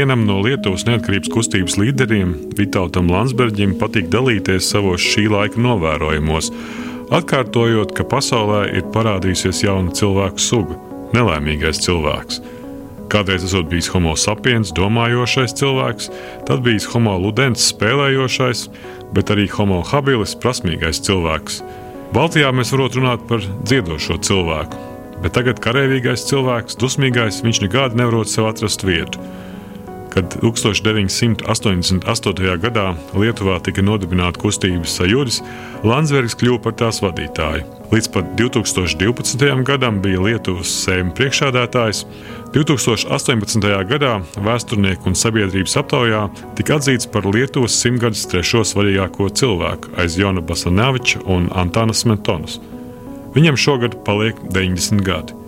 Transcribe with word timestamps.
Vienam 0.00 0.22
no 0.24 0.38
Lietuvas 0.40 0.86
neatkarības 0.88 1.28
kustības 1.28 1.74
līderiem, 1.76 2.30
Vitautam 2.56 3.10
Landsbergim, 3.12 3.74
patīk 3.76 4.06
dalīties 4.08 4.70
savos 4.72 5.02
šī 5.04 5.26
laika 5.28 5.60
novērojumos, 5.60 6.46
atkārtojot, 7.12 7.92
ka 7.92 8.06
pasaulē 8.08 8.62
ir 8.78 8.86
parādījusies 8.94 9.60
jauna 9.66 9.92
cilvēku 9.92 10.40
suga- 10.40 10.78
nelaimīgais 11.16 11.82
cilvēks. 11.84 12.40
Kādreiz 13.12 13.44
esot 13.44 13.68
bijis 13.68 13.90
homo 13.92 14.14
sapiens, 14.16 14.72
domājošais 14.72 15.52
cilvēks, 15.60 16.08
tad 16.46 16.64
bijis 16.64 16.88
homo 16.94 17.18
ludens, 17.20 17.68
spēlējošais, 17.68 18.68
bet 19.12 19.26
arī 19.26 19.50
homo 19.50 19.82
habilis, 19.82 20.34
prasmīgais 20.34 21.04
cilvēks. 21.04 21.60
Baltijā 22.14 22.54
mēs 22.56 22.72
varam 22.72 22.88
runāt 22.96 23.28
par 23.28 23.40
dziedošo 23.68 24.16
cilvēku, 24.16 24.80
bet 25.20 25.32
tagad 25.32 25.60
karavīgais 25.60 26.24
cilvēks, 26.24 26.80
dusmīgais, 26.80 27.44
viņš 27.44 27.68
nekādi 27.68 28.00
nevarot 28.00 28.28
sev 28.28 28.48
atrast 28.48 28.80
vietu. 28.80 29.18
Kad 30.10 30.34
1988. 30.42 32.58
gadā 32.58 32.86
Lietuvā 33.14 33.60
tika 33.62 33.82
nodibināta 33.86 34.42
kustības 34.42 34.90
sajūdas, 34.98 35.38
Landsbergs 35.86 36.34
kļuva 36.40 36.58
par 36.64 36.74
tās 36.80 36.98
vadītāju. 37.04 37.62
Līdz 37.90 38.08
pat 38.14 38.34
2012. 38.38 39.62
gadam 39.66 39.98
bija 40.02 40.20
Lietuvas 40.22 40.70
sēma 40.84 41.14
priekšādātājs. 41.18 42.04
2018. 42.54 43.66
gadā 43.90 44.16
vēsturnieku 44.42 45.10
un 45.10 45.18
sabiedrības 45.18 45.76
aptaujā 45.78 46.24
tika 46.58 46.78
atzīts 46.78 47.10
par 47.10 47.26
Lietuvas 47.30 47.78
simtgadus 47.78 48.26
trešo 48.30 48.64
svarīgāko 48.66 49.30
cilvēku 49.30 49.94
aiz 49.98 50.18
Jona 50.18 50.42
Basaneviča 50.42 51.22
un 51.30 51.50
Antāna 51.54 51.94
Smetonas. 51.94 52.58
Viņam 53.34 53.58
šogad 53.58 54.00
paliek 54.06 54.38
90 54.50 55.06
gadi. 55.06 55.39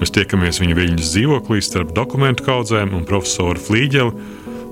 Mēs 0.00 0.12
tiekamies 0.12 0.60
viņa 0.60 0.74
viļņas 0.76 1.12
dzīvoklī 1.14 1.62
starp 1.64 1.94
dokumentu 1.96 2.44
kaudzēm 2.44 2.92
un 2.98 3.06
profesoru 3.08 3.60
Flīģeli, 3.60 4.26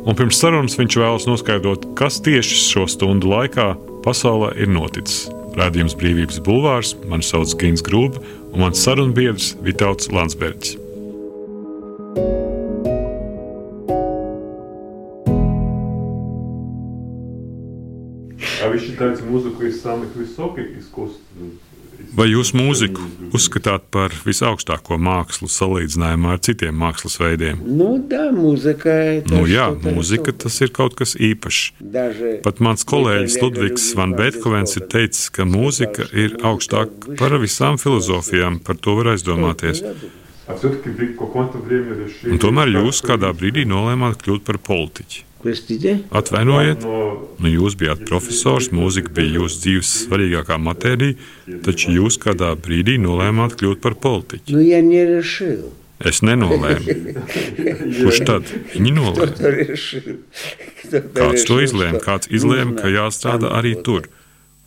un 0.05 0.19
pirms 0.19 0.37
sarunas 0.37 0.77
viņš 0.77 0.99
vēlas 1.01 1.25
noskaidrot, 1.31 1.87
kas 1.97 2.21
tieši 2.25 2.61
šo 2.61 2.85
stundu 2.93 3.31
laikā 3.33 3.71
pasaulē 4.05 4.53
ir 4.61 4.69
noticis. 4.69 5.31
Rādījums 5.57 5.97
Brīvības 5.97 6.43
Bulvārs, 6.45 6.93
mani 7.09 7.25
sauc 7.25 7.55
Gins 7.61 7.85
Grūba, 7.87 8.21
un 8.53 8.67
mans 8.67 8.85
sarunbiedrs 8.85 9.55
Vitauts 9.65 10.11
Landsbergs. 10.13 10.77
А 18.65 18.69
вы 18.69 18.79
считаете 18.79 19.23
музыку 19.25 19.65
из 19.65 19.81
самых 19.81 20.15
высоких 20.17 20.79
искусств? 20.79 21.21
Vai 22.18 22.26
jūs 22.32 22.52
mūziku 22.58 23.04
uzskatāt 23.38 23.86
par 23.94 24.14
visaugstāko 24.26 24.98
mākslu 25.02 25.50
salīdzinājumā 25.52 26.34
ar 26.36 26.42
citiem 26.46 26.78
mākslas 26.82 27.20
veidiem? 27.22 27.62
Nu, 27.66 27.92
da, 28.10 28.30
mūzika, 28.34 28.96
nu, 29.30 29.44
jā, 29.50 29.70
mūzika 29.84 30.34
tas 30.46 30.58
ir 30.66 30.74
kaut 30.76 30.98
kas 31.00 31.16
īpašs. 31.16 31.62
Pat 32.46 32.64
mans 32.66 32.86
kolēģis 32.90 33.38
Ludvigs 33.44 33.88
Van 34.00 34.16
Beethovens 34.18 34.78
ir 34.80 34.88
teicis, 34.92 35.30
ka 35.34 35.46
mūzika 35.50 36.10
ir 36.18 36.40
augstāka 36.46 37.16
par 37.20 37.38
visām 37.42 37.78
filozofijām, 37.82 38.60
par 38.66 38.82
to 38.82 38.98
var 39.00 39.14
aizdomāties. 39.14 39.84
Un 42.26 42.42
tomēr 42.42 42.74
jūs 42.80 43.04
kādā 43.06 43.34
brīdī 43.38 43.70
nolēmāt 43.70 44.24
kļūt 44.26 44.48
par 44.50 44.58
politiķi. 44.66 45.29
Atvainojiet, 46.20 46.84
nu 47.40 47.52
jūs 47.52 47.78
bijāt 47.80 48.02
profesors, 48.10 48.70
mūzika 48.76 49.14
bija 49.16 49.38
jūsu 49.40 49.62
dzīves 49.64 49.92
svarīgākā 50.06 50.58
matērija, 50.60 51.16
taču 51.64 51.94
jūs 51.96 52.20
kādā 52.20 52.52
brīdī 52.60 52.98
nolēmāt 53.00 53.56
kļūt 53.60 53.80
par 53.84 53.96
politiķu. 54.04 54.58
Nu, 54.58 54.64
ja 54.66 54.82
Es 56.00 56.22
nenolēmu. 56.24 56.94
Kurš 58.00 58.20
tad 58.28 58.52
viņi 58.72 58.94
nolēma? 58.96 59.34
Kāds 61.16 61.44
to 61.48 61.60
izlēma? 61.60 62.00
Kāds 62.04 62.32
izlēma, 62.32 62.78
ka 62.80 62.92
jāstrādā 62.92 63.52
arī 63.60 63.74
tur, 63.84 64.08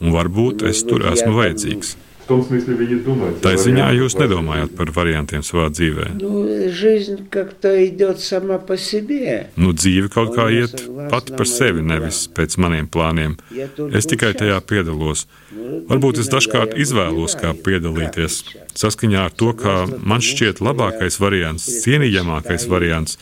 un 0.00 0.12
varbūt 0.12 0.66
es 0.68 0.82
tur 0.88 1.06
esmu 1.08 1.32
vajadzīgs 1.38 1.96
в 2.27 2.27
том 2.27 2.43
смысле 2.43 2.75
вы 2.75 2.85
не 2.87 2.95
думаете... 2.99 3.39
Tā 3.39 3.53
ziņā 3.55 3.85
варианты 3.87 4.01
jūs 4.01 4.15
вашей 4.17 4.25
nedomājat 4.25 4.73
par 4.75 4.89
variantiem 4.91 5.43
savā 5.47 5.69
dzīvē. 5.71 6.07
Ну, 6.19 6.43
жизнь 6.75 7.23
как-то 7.31 7.71
идет 7.87 8.19
сама 8.19 8.57
по 8.59 8.75
себе. 8.75 9.47
Nu, 9.55 9.71
dzīve 9.71 10.11
kaut 10.11 10.35
kā 10.35 10.49
iet 10.51 10.75
pati 11.07 11.31
par 11.39 11.47
sevi, 11.47 11.79
nevis 11.79 12.27
pēc 12.27 12.59
maniem 12.59 12.91
plāniem. 12.91 13.37
Es 13.95 14.11
tikai 14.11 14.33
tajā 14.35 14.59
piedalos. 14.59 15.23
Varbūt 15.87 16.19
es 16.19 16.27
dažkārt 16.27 16.75
izvēlos, 16.75 17.39
kā 17.39 17.55
piedalīties. 17.55 18.43
Saskaņā 18.75 19.23
ar 19.29 19.31
to, 19.31 19.55
kā 19.55 19.87
man 20.03 20.19
šķiet 20.19 20.59
labākais 20.59 21.21
variants, 21.23 21.71
cienījamākais 21.87 22.67
variants. 22.67 23.15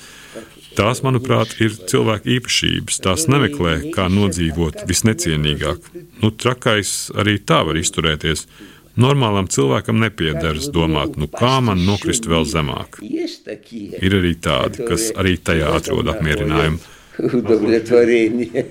Tās, 0.75 1.05
manuprāt, 1.05 1.53
ir 1.61 1.77
cilvēka 1.77 2.27
īpašības. 2.41 2.97
Tās 3.05 3.29
nemeklē, 3.31 3.91
kā 3.95 4.09
nodzīvot 4.11 4.81
visnecienīgāk. 4.89 5.93
Nu, 6.19 6.33
trakais 6.33 7.11
arī 7.15 7.37
tā 7.37 7.61
var 7.69 7.77
izturēties. 7.79 8.49
Normālam 8.95 9.49
cilvēkam 9.51 9.99
nepiederas 9.99 10.69
domāt, 10.71 11.17
nu 11.19 11.27
kā 11.27 11.57
man 11.59 11.81
nokrist 11.83 12.29
vēl 12.31 12.45
zemāk. 12.47 13.01
Есть 13.03 13.43
такие. 13.43 13.99
Ir 13.99 14.15
arī 14.21 14.37
tādi, 14.39 14.85
kas 14.87 15.09
arī 15.19 15.35
tajā 15.35 15.73
atrod 15.75 16.07
apmierinājumu. 16.13 16.79
Удовлетворение. 17.19 18.65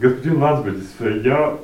Господин 0.00 0.38
Лансбердис, 0.42 0.94
я 1.24 1.58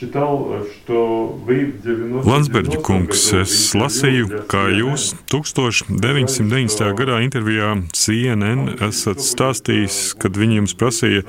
читал, 0.00 0.64
что 0.72 1.26
вы 1.44 1.66
в 1.66 1.82
90 1.82 2.28
Landsbergi 2.28 2.78
kungs, 2.80 3.28
es 3.36 3.74
lasīju, 3.76 4.46
kā 4.48 4.70
jūs 4.72 5.12
1990. 5.28 6.88
gadā 6.96 7.20
intervijā 7.20 7.74
CNN 7.92 8.80
esat 8.88 9.20
stādījis, 9.20 10.16
kad 10.16 10.40
viņi 10.40 10.62
jums 10.62 10.76
prasīja, 10.80 11.26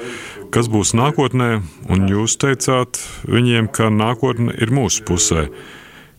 kas 0.56 0.72
būs 0.72 0.96
nākotnē, 0.96 1.52
un 1.91 2.07
jūs 2.07 2.38
teicāt 2.40 3.02
viņiem, 3.28 3.68
ka 3.68 3.91
nākotne 3.91 4.56
ir 4.56 4.72
mūsu 4.72 5.03
pusē. 5.03 5.50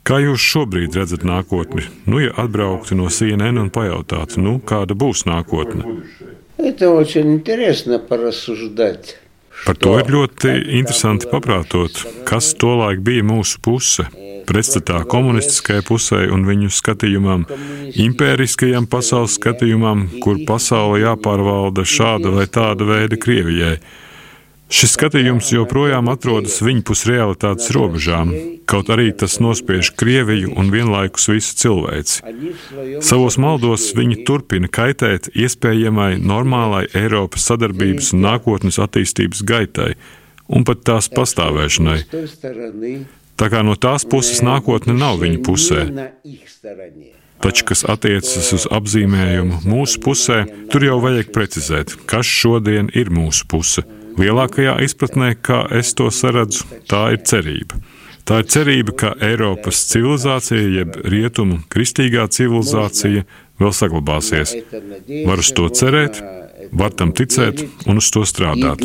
Kā 0.03 0.19
jūs 0.19 0.43
šobrīd 0.43 0.99
redzat 0.99 1.23
nākotni? 1.25 1.87
Nu, 2.11 2.19
ja 2.21 2.35
atbrauktu 2.37 2.99
no 2.99 3.09
CNN 3.09 3.61
un 3.63 3.71
pajautātu, 3.71 4.43
nu, 4.43 4.59
kāda 4.59 4.99
būs 4.99 5.25
nākotne? 5.31 5.83
будущее. 5.87 6.33
Это 6.59 6.91
очень 6.91 7.35
интересно 7.35 7.99
порассуждать. 7.99 9.17
Par 9.66 9.78
to 9.82 9.98
ir 10.00 10.10
ļoti 10.14 10.54
interesanti 10.80 11.28
paprātot, 11.32 12.04
kas 12.28 12.54
tolaik 12.60 13.02
bija 13.06 13.26
mūsu 13.26 13.62
puse. 13.64 14.08
Pretstatā 14.48 15.02
komunistiskajai 15.12 15.84
pusē 15.84 16.22
un 16.32 16.46
viņu 16.48 16.70
skatījumam, 16.72 17.44
impēriskajam 18.00 18.88
pasaules 18.88 19.36
skatījumam, 19.36 20.06
kur 20.24 20.40
pasaule 20.48 21.02
jāpārvalda 21.02 21.84
šāda 21.84 22.32
vai 22.38 22.46
tāda 22.48 22.88
veida 22.88 23.20
Krievijai. 23.20 23.76
Šis 24.68 24.98
skatījums 24.98 25.48
joprojām 25.54 26.10
atrodas 26.12 26.58
viņpus 26.60 27.06
realitātes 27.08 27.70
robežām, 27.72 28.34
kaut 28.68 28.90
arī 28.92 29.14
tas 29.16 29.38
nospiež 29.40 29.94
Krieviju 29.96 30.52
un 30.60 30.72
vienlaikus 30.74 31.30
visu 31.32 31.54
cilvēci. 31.62 32.20
Savos 33.00 33.38
maldos 33.40 33.86
viņi 33.96 34.26
turpina 34.28 34.68
kaitēt 34.68 35.30
iespējamai 35.32 36.18
normālai 36.20 36.84
Eiropas 36.92 37.48
sadarbības 37.48 38.12
un 38.18 38.26
nākotnes 38.28 38.80
attīstības 38.84 39.46
gaitai, 39.48 39.94
un 40.52 40.68
pat 40.68 40.84
tās 40.84 41.08
pastāvēšanai. 41.16 42.02
Tā 43.40 43.48
kā 43.54 43.62
no 43.64 43.78
tās 43.80 44.04
puses 44.04 44.42
nākotne 44.44 44.98
nav 44.98 45.22
viņa 45.22 45.40
pusē. 45.48 45.86
Taču, 47.38 47.68
kas 47.70 47.86
attiecas 47.88 48.52
uz 48.58 48.66
apzīmējumu 48.74 49.62
mūsu 49.70 50.02
pusē, 50.04 50.42
tur 50.74 50.84
jau 50.84 50.98
vajag 51.04 51.32
precizēt, 51.32 51.94
kas 52.10 52.28
šodien 52.28 52.92
ir 52.98 53.14
mūsu 53.14 53.48
puse. 53.48 53.86
Lielākajā 54.18 54.80
izpratnē, 54.86 55.36
kā 55.42 55.64
es 55.78 55.94
to 55.98 56.10
saredzu, 56.14 56.66
tā 56.90 57.12
ir 57.14 57.22
cerība. 57.28 57.78
Tā 58.28 58.42
ir 58.42 58.48
cerība, 58.52 58.94
ka 58.98 59.10
Eiropas 59.24 59.86
civilizācija, 59.88 60.64
jeb 60.82 60.98
rietumu 61.08 61.62
kristīgā 61.72 62.26
civilizācija, 62.34 63.24
vēl 63.62 63.74
saglabāsies. 63.74 64.56
Var 65.30 65.44
uz 65.44 65.52
to 65.56 65.70
cerēt, 65.72 66.20
var 66.76 66.96
tam 66.98 67.14
ticēt 67.16 67.64
un 67.88 68.02
uz 68.02 68.10
to 68.12 68.26
strādāt. 68.28 68.84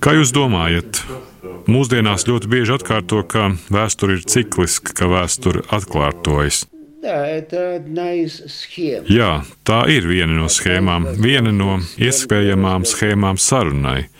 Kā 0.00 0.14
jūs 0.16 0.34
domājat? 0.36 1.00
Mūsdienās 1.70 2.26
ļoti 2.28 2.50
bieži 2.52 2.76
atkārto, 2.76 3.22
ka 3.28 3.50
vēsture 3.72 4.18
ir 4.18 4.28
cikliska, 4.28 4.94
ka 4.96 5.08
vēsture 5.10 5.64
atkārtojas. 5.72 6.66
Nē, 7.00 7.40
tāda 7.48 7.88
nice 7.88 8.44
schēma. 8.52 9.08
Jā, 9.08 9.30
tā 9.64 9.86
ir 9.88 10.04
viena 10.04 10.34
no 10.36 10.50
schēmām, 10.52 11.06
viena 11.16 11.52
no 11.54 11.78
iespējamām 11.96 12.84
schēmām 12.88 13.40
sarunai. 13.40 14.10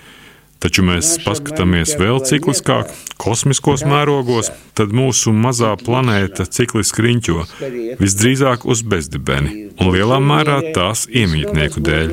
Taču 0.61 0.85
mēs 0.85 1.15
paskatāmies 1.25 1.95
vēl 1.97 2.19
cikliskāk, 2.29 2.91
kosmiskos 3.21 3.81
mērogos, 3.89 4.51
tad 4.77 4.93
mūsu 4.97 5.33
mazā 5.33 5.71
planēta 5.81 6.45
cikliski 6.45 7.05
riņķo. 7.07 7.45
Visdrīzāk 8.01 8.67
uz 8.69 8.83
bezdibeni, 8.85 9.71
un 9.81 9.93
lielā 9.95 10.21
mērā 10.21 10.59
tās 10.77 11.07
iemītnieku 11.09 11.85
dēļ. 11.85 12.13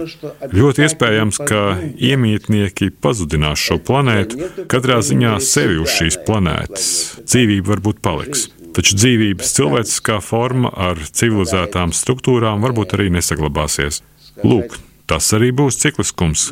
Ļoti 0.55 0.87
iespējams, 0.87 1.41
ka 1.47 1.63
iemītnieki 2.11 2.93
pazudinās 3.03 3.63
šo 3.67 3.81
planētu, 3.83 4.51
katrā 4.71 5.01
ziņā 5.03 5.35
sevi 5.43 5.79
uz 5.83 5.95
šīs 5.99 6.21
planētas. 6.27 6.87
Dzīvība 7.27 7.75
varbūt 7.75 7.99
paliks. 8.03 8.47
Taču 8.75 8.97
dzīvības 8.97 9.53
cilvēciskā 9.57 10.17
forma 10.23 10.71
ar 10.73 10.99
civilizētām 10.99 11.93
struktūrām 11.95 12.63
varbūt 12.65 12.97
arī 12.97 13.09
nesaglabāsies. 13.15 14.01
Lūk, 14.43 14.77
tas 15.09 15.29
arī 15.37 15.53
būs 15.55 15.79
cikliskums. 15.81 16.51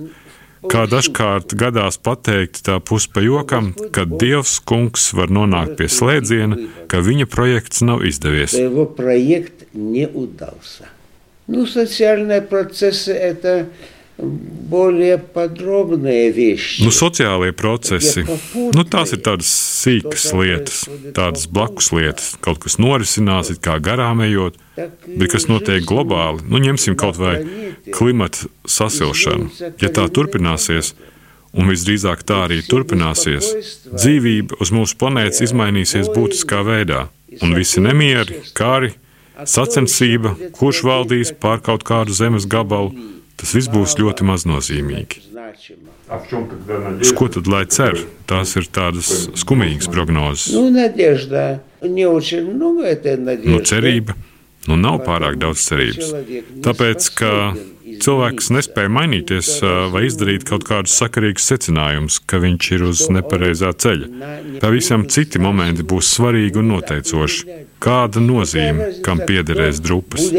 Kā 0.66 0.86
dažkārt 0.90 1.54
gadās 1.60 2.00
pateikt 2.02 2.64
tā 2.66 2.80
puspa 2.82 3.22
jokam, 3.22 3.74
ka 3.94 4.06
Dievs 4.10 4.58
kungs 4.66 5.12
var 5.14 5.30
nonākt 5.30 5.76
pie 5.78 5.90
slēdziena, 5.92 6.58
ka 6.90 7.04
viņa 7.06 7.28
projekts 7.30 7.84
nav 7.86 8.02
izdevies. 8.08 8.56
Nu, 11.46 11.68
sociālajā 11.70 12.42
procesa 12.50 13.14
удался. 14.15 14.21
Ну, 14.21 14.23
социальные 14.23 14.23
процессы – 14.23 14.23
это 14.23 14.31
более 14.71 15.19
подробные 15.19 16.31
вещи. 16.31 16.83
Nu, 16.83 16.91
sociālie 16.91 17.53
procesi, 17.53 18.25
nu, 18.55 18.85
tās 18.85 19.13
ir 19.15 19.21
tādas 19.25 19.49
sīkas 19.49 20.31
lietas, 20.37 20.85
tādas 21.17 21.47
blakus 21.49 21.91
lietas, 21.93 22.37
kaut 22.41 22.61
kas 22.61 22.79
norisinās, 22.79 23.51
it 23.51 23.61
kā 23.65 23.79
garām 23.81 24.21
ejot, 24.21 24.59
bet 24.77 25.31
kas 25.33 25.49
notiek 25.49 25.85
globāli. 25.85 26.45
Nu, 26.49 26.59
ņemsim 26.59 26.97
kaut 26.97 27.17
vai 27.17 27.41
klimata 27.93 28.51
sasilšanu. 28.67 29.51
Ja 29.81 29.89
tā 29.89 30.09
turpināsies, 30.09 30.95
un 31.57 31.71
visdrīzāk 31.71 32.23
tā 32.23 32.45
arī 32.47 32.61
turpināsies, 32.63 33.55
dzīvība 33.91 34.61
uz 34.61 34.71
mūsu 34.71 34.99
planētas 35.01 35.43
izmainīsies 35.49 36.13
būtiskā 36.15 36.63
veidā, 36.67 37.09
un 37.43 37.57
visi 37.57 37.83
nemieri, 37.83 38.43
kari, 38.55 38.93
sacensība, 39.49 40.37
kurš 40.53 40.85
valdīs 40.85 41.33
pār 41.41 41.63
kaut 41.65 41.87
kādu 41.89 42.13
zemes 42.13 42.47
gabalu, 42.47 42.93
tas 43.46 43.54
viss 43.54 43.70
būs 43.70 43.94
ļoti 44.02 44.26
maznozīmīgi. 44.26 45.20
Uz 47.06 47.12
ko 47.14 47.28
tad 47.30 47.50
lai 47.50 47.66
cer? 47.70 48.00
Tās 48.26 48.56
ir 48.58 48.66
tādas 48.74 49.12
skumīgas 49.38 49.90
prognozes. 49.94 50.56
Nu, 53.46 53.60
cerība. 53.70 54.18
Nu, 54.66 54.80
nav 54.82 55.04
pārāk 55.06 55.38
daudz 55.38 55.62
cerības. 55.62 56.10
Tāpēc, 56.66 57.10
ka 57.20 57.32
cilvēks 58.02 58.50
nespēja 58.56 58.90
mainīties 58.90 59.52
vai 59.94 60.08
izdarīt 60.08 60.48
kaut 60.50 60.66
kādus 60.66 60.98
sakarīgus 60.98 61.46
secinājumus, 61.52 62.18
ka 62.26 62.42
viņš 62.42 62.72
ir 62.74 62.88
uz 62.90 63.06
nepareizā 63.14 63.70
ceļa. 63.86 64.10
Pavisam 64.64 65.06
citi 65.06 65.38
momenti 65.38 65.86
būs 65.86 66.16
svarīgi 66.18 66.64
un 66.64 66.74
noteicoši. 66.74 67.62
Kāda 67.86 68.26
nozīme, 68.26 68.90
kam 69.06 69.22
piederēs 69.30 69.86
drupas? 69.86 70.32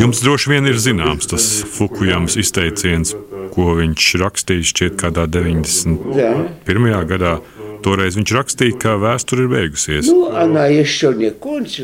Jums 0.00 0.20
droši 0.24 0.50
vien 0.50 0.66
ir 0.66 0.78
zināms 0.82 1.28
tas 1.30 1.44
Fukujams 1.76 2.34
izteiciens, 2.40 3.14
ko 3.54 3.76
viņš 3.78 4.08
rakstīja 4.22 4.66
šķiet 4.72 4.98
kādā 4.98 5.28
91. 5.30 6.98
gadā. 7.12 7.36
Toreiz 7.86 8.16
viņš 8.18 8.32
rakstīja, 8.34 8.74
ka 8.82 8.96
vēsture 8.98 9.44
ir 9.44 9.50
beigusies. 9.52 10.08
Nu, 10.10 10.26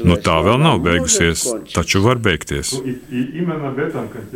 nu 0.08 0.16
tā 0.24 0.36
vēl 0.42 0.58
nav 0.58 0.80
beigusies, 0.82 1.44
taču 1.70 2.02
var 2.02 2.18
beigties. 2.22 2.72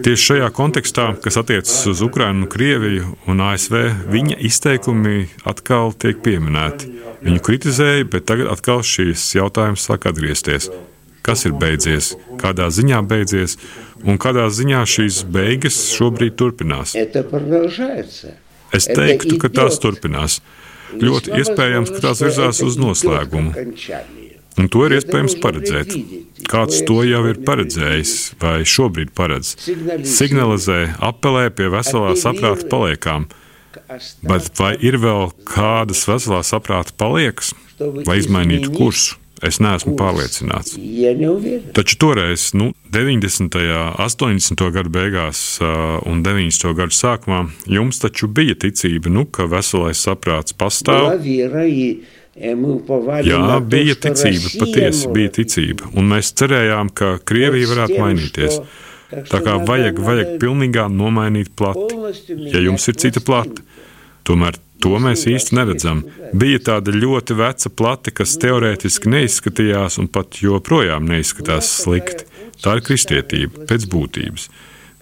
Tieši 0.06 0.27
šajā 0.29 0.50
kontekstā, 0.55 1.09
kas 1.25 1.41
attiecas 1.43 1.79
uz 1.91 2.05
Ukrajinu, 2.06 2.47
Krieviju 2.53 3.17
un 3.27 3.43
ASV, 3.49 3.81
viņa 4.12 4.38
izteikumi 4.47 5.27
atkal 5.49 5.97
tiek 5.97 6.23
pieminēti. 6.23 6.93
Viņu 7.27 7.43
kritizēja, 7.49 8.06
bet 8.15 8.29
tagad 8.31 8.53
atkal 8.53 8.87
šīs 8.87 9.33
jautājums 9.35 9.88
sāk 9.88 10.06
atgriezties 10.12 10.71
kas 11.26 11.46
ir 11.49 11.56
beidzies, 11.58 12.14
kādā 12.40 12.69
ziņā 12.73 13.02
beidzies 13.11 13.56
un 14.06 14.20
kādā 14.23 14.46
ziņā 14.52 14.84
šīs 14.87 15.25
beigas 15.34 15.81
šobrīd 15.96 16.37
turpinās. 16.38 16.94
Es 18.75 18.88
teiktu, 18.90 19.38
ka 19.43 19.50
tās 19.50 19.81
turpinās. 19.82 20.40
Ļoti 20.96 21.34
iespējams, 21.40 21.90
ka 21.96 22.02
tās 22.08 22.23
virzās 22.23 22.62
uz 22.62 22.78
noslēgumu. 22.78 23.55
Un 24.56 24.70
to 24.73 24.87
ir 24.87 24.94
iespējams 24.96 25.34
paredzēt. 25.43 25.90
Kāds 26.49 26.81
to 26.88 27.02
jau 27.05 27.23
ir 27.28 27.43
paredzējis 27.44 28.12
vai 28.40 28.61
šobrīd 28.64 29.12
paredz. 29.17 29.52
Signalizē, 30.08 30.78
apelē 31.05 31.50
pie 31.52 31.69
veselā 31.75 32.14
saprāta 32.17 32.69
paliekām. 32.70 33.28
Bet 34.25 34.49
vai 34.56 34.73
ir 34.81 34.96
vēl 35.02 35.28
kādas 35.46 36.06
veselā 36.08 36.40
saprāta 36.46 36.96
paliekas, 36.96 37.52
lai 37.78 38.20
izmainītu 38.23 38.73
kursu? 38.73 39.20
Es 39.44 39.59
neesmu 39.61 39.93
Uz 39.93 39.99
pārliecināts. 40.00 40.77
Taču 41.77 41.99
toreiz, 42.00 42.49
nu, 42.56 42.71
90. 42.94 43.59
un 43.61 43.93
80. 44.00 44.62
gada 44.73 44.93
beigās 44.93 45.43
un 46.09 46.23
90. 46.25 46.73
gada 46.79 46.97
sākumā, 46.97 47.43
jums 47.69 48.00
taču 48.00 48.31
bija 48.33 48.56
ticība, 48.56 49.12
nu, 49.12 49.27
ka 49.29 49.44
veselais 49.50 50.00
saprāts 50.00 50.56
pastāv. 50.56 51.11
Jā, 53.29 53.61
bija 53.61 53.97
ticība, 54.06 54.50
patiesi 54.61 55.12
bija 55.12 55.37
ticība, 55.38 55.93
un 55.97 56.11
mēs 56.12 56.33
cerējām, 56.37 56.93
ka 56.97 57.17
Krievija 57.25 57.71
varētu 57.75 58.00
mainīties. 58.00 58.61
Tā 59.31 59.41
kā 59.44 59.61
vajag, 59.62 60.00
vajag 60.03 60.37
pilnībā 60.43 60.88
nomainīt 60.93 61.53
plati, 61.56 61.97
ja 62.50 62.65
jums 62.65 62.88
ir 62.91 62.99
cita 63.05 63.23
plati. 63.25 63.62
Tomēr 64.27 64.56
to 64.87 65.00
mēs 65.03 65.27
īsti 65.27 65.56
neredzam. 65.59 66.05
Bija 66.37 66.61
tāda 66.71 66.94
ļoti 66.94 67.35
veca 67.41 67.73
plate, 67.75 68.12
kas 68.15 68.37
teorētiski 68.43 69.11
neizskatījās 69.11 69.99
un 69.99 70.06
pat 70.12 70.38
joprojām 70.38 71.09
neizskatās 71.11 71.73
slikti. 71.83 72.29
Tā 72.62 72.79
ir 72.79 72.85
kristietība 72.87 73.67
pēc 73.67 73.88
būtības. 73.91 74.47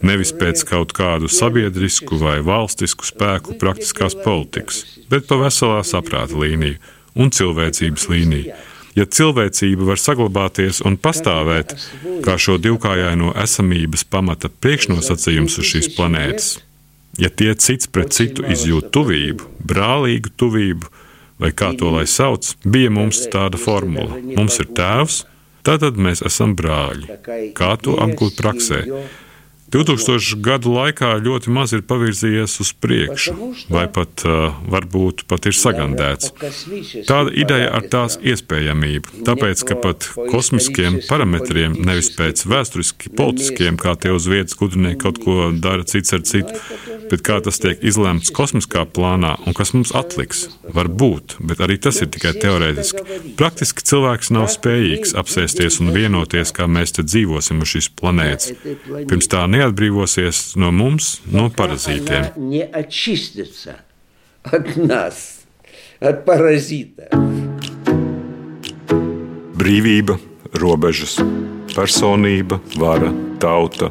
Nevis 0.05 0.33
pēc 0.37 0.65
kaut 0.69 0.93
kādu 0.97 1.29
sabiedrisku 1.33 2.17
vai 2.21 2.39
valstisku 2.45 3.07
spēku 3.09 3.59
praktiskās 3.61 4.17
politikas, 4.25 4.83
bet 5.13 5.29
pa 5.29 5.39
veselā 5.41 5.83
saprāta 5.87 6.37
līniju 6.41 6.81
un 7.21 7.33
cilvēcības 7.33 8.09
līniju. 8.11 8.57
Ja 8.95 9.05
cilvēcība 9.11 9.89
var 9.91 10.01
saglabāties 10.01 10.81
un 10.87 10.97
pastāvēt 11.03 11.77
kā 12.25 12.37
šo 12.41 12.57
divkājaino 12.63 13.35
esamības 13.43 14.07
pamata 14.09 14.49
priekšnosacījums 14.49 15.59
uz 15.61 15.73
šīs 15.73 15.91
planētas, 15.97 16.55
ja 17.19 17.31
tie 17.31 17.55
cits 17.55 17.91
pret 17.91 18.15
citu 18.17 18.45
izjūt 18.51 18.91
tuvību, 18.95 19.49
brālīgu 19.67 20.33
tuvību, 20.41 20.91
vai 21.43 21.51
kā 21.57 21.73
to 21.79 21.93
lai 21.95 22.07
sauc, 22.11 22.55
bija 22.65 22.93
mums 22.95 23.25
tāda 23.33 23.61
formula. 23.61 24.19
Mums 24.37 24.61
ir 24.63 24.71
tēvs, 24.77 25.25
tātad 25.67 25.99
mēs 25.99 26.25
esam 26.27 26.55
brāļi. 26.59 27.21
Kā 27.57 27.75
to 27.81 27.99
apgūt 28.05 28.39
praksē? 28.41 28.85
2000 29.75 30.39
gadu 30.45 30.71
laikā 30.75 31.17
ļoti 31.25 31.51
maz 31.51 31.73
ir 31.75 31.83
pavirzījies 31.89 32.61
uz 32.63 32.71
priekšu, 32.79 33.35
vai 33.75 33.89
pat 33.91 34.23
varbūt 34.71 35.25
pat 35.31 35.49
ir 35.51 35.57
sagandēts. 35.59 36.31
Tāda 37.09 37.35
ideja 37.35 37.73
ar 37.75 37.89
tās 37.91 38.17
iespējamību, 38.23 39.25
tāpēc, 39.27 39.65
ka 39.67 39.79
pat 39.83 40.09
kosmiskiem 40.31 41.01
parametriem, 41.09 41.75
nevis 41.83 42.13
pēc 42.15 42.45
vēsturiski 42.47 43.13
politiskiem, 43.19 43.81
kā 43.81 43.97
tie 43.99 44.15
uz 44.15 44.29
vietas 44.31 44.55
gudrinieki 44.61 45.03
kaut 45.03 45.19
ko 45.25 45.51
dara 45.51 45.83
cits 45.89 46.15
ar 46.15 46.23
citu, 46.23 46.55
bet 47.11 47.25
kā 47.27 47.41
tas 47.45 47.59
tiek 47.63 47.83
izlemts 47.85 48.33
kosmiskā 48.35 48.85
plānā 48.87 49.35
un 49.45 49.57
kas 49.57 49.75
mums 49.75 49.93
atliks, 49.97 50.47
var 50.75 50.89
būt, 50.89 51.37
bet 51.45 51.61
arī 51.65 51.77
tas 51.83 52.01
ir 52.03 52.11
tikai 52.15 52.35
teorētiski. 52.41 53.35
Praktiski 53.39 53.85
cilvēks 53.91 54.31
nav 54.35 54.49
spējīgs 54.53 55.15
apsēsties 55.19 55.81
un 55.83 55.93
vienoties, 55.95 56.55
kā 56.55 56.69
mēs 56.71 56.97
te 56.97 57.05
dzīvosim 57.07 57.63
uz 57.65 57.75
šīs 57.75 57.91
planētas. 57.99 58.55
Pirms 59.11 59.31
tā 59.31 59.45
neatbrīvosies 59.65 60.55
no 60.61 60.71
mums, 60.75 61.19
no 61.33 61.49
parazītiem. 61.55 62.29
Brīvība, 69.55 70.19
robežas, 70.61 71.17
personība, 71.73 72.61
vara, 72.77 73.09
tauta, 73.41 73.89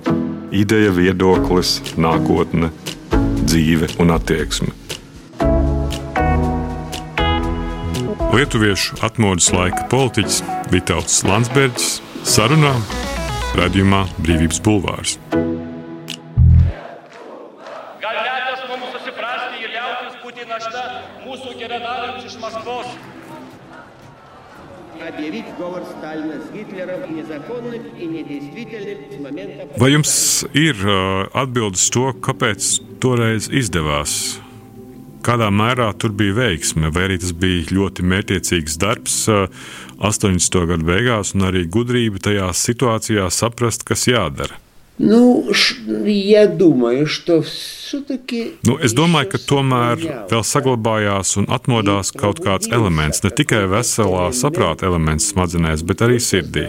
ideja, 0.53 0.93
viedoklis, 0.93 1.79
nākotne, 1.97 2.69
dzīve 3.47 3.89
un 4.03 4.13
attieksme. 4.13 4.75
Lietuviešu 8.33 8.97
atmodas 9.05 9.51
laika 9.53 9.85
politiķis 9.91 10.41
Vitāls 10.73 11.19
Landsbergis 11.27 11.99
sarunā 12.25 12.73
radījumā 13.57 14.07
Brīvības 14.21 14.61
bulvārs. 14.65 15.17
mūsų 21.72 21.72
geradariams 21.72 22.26
iš 22.28 22.40
Maskvos. 22.40 22.86
объявить 24.98 25.44
сговор 25.54 25.82
Сталина 25.96 26.42
с 26.42 26.50
Гитлером 26.50 27.14
незаконным 27.14 27.82
и 27.96 28.04
недействительным 28.04 29.12
с 29.12 29.22
момента 29.22 29.68
Vai 29.76 29.92
jums 29.92 30.44
ir 30.52 30.74
uh, 30.74 31.30
atbildes 31.32 31.88
to, 31.90 32.12
kāpēc 32.20 32.82
toreiz 33.00 33.48
izdevās? 33.48 34.40
Kādā 35.22 35.48
mērā 35.54 35.92
tur 35.94 36.10
bija 36.10 36.34
veiksme, 36.34 36.90
vai 36.90 37.06
arī 37.06 37.18
tas 37.22 37.30
bija 37.32 37.70
ļoti 37.70 38.02
mērķiecīgs 38.02 38.76
darbs 38.76 39.28
uh, 39.30 39.46
80. 40.02 40.66
gadu 40.66 40.84
beigās, 40.84 41.32
un 41.34 41.46
arī 41.46 41.64
gudrība 41.70 42.18
tajā 42.18 42.50
situācijā 42.52 43.30
saprast, 43.30 43.86
kas 43.86 44.08
jādara? 44.10 44.58
Ну, 44.98 45.54
ш- 45.54 45.76
я 46.06 46.48
думаю, 46.48 47.06
что 47.06 47.40
все-таки... 47.42 48.58
Nu, 48.66 48.74
es 48.82 48.90
domāju, 48.98 49.28
ka 49.30 49.38
tomēr 49.38 50.00
vēl 50.26 50.42
saglabājās 50.42 51.36
un 51.38 51.46
atmodās 51.54 52.10
kaut 52.10 52.40
kāds 52.42 52.66
elements, 52.74 53.22
ne 53.22 53.30
tikai 53.30 53.60
veselā 53.70 54.24
saprāta 54.34 54.88
elements 54.90 55.30
smadzenēs, 55.30 55.84
bet 55.86 56.02
arī 56.02 56.18
sirdī. 56.18 56.66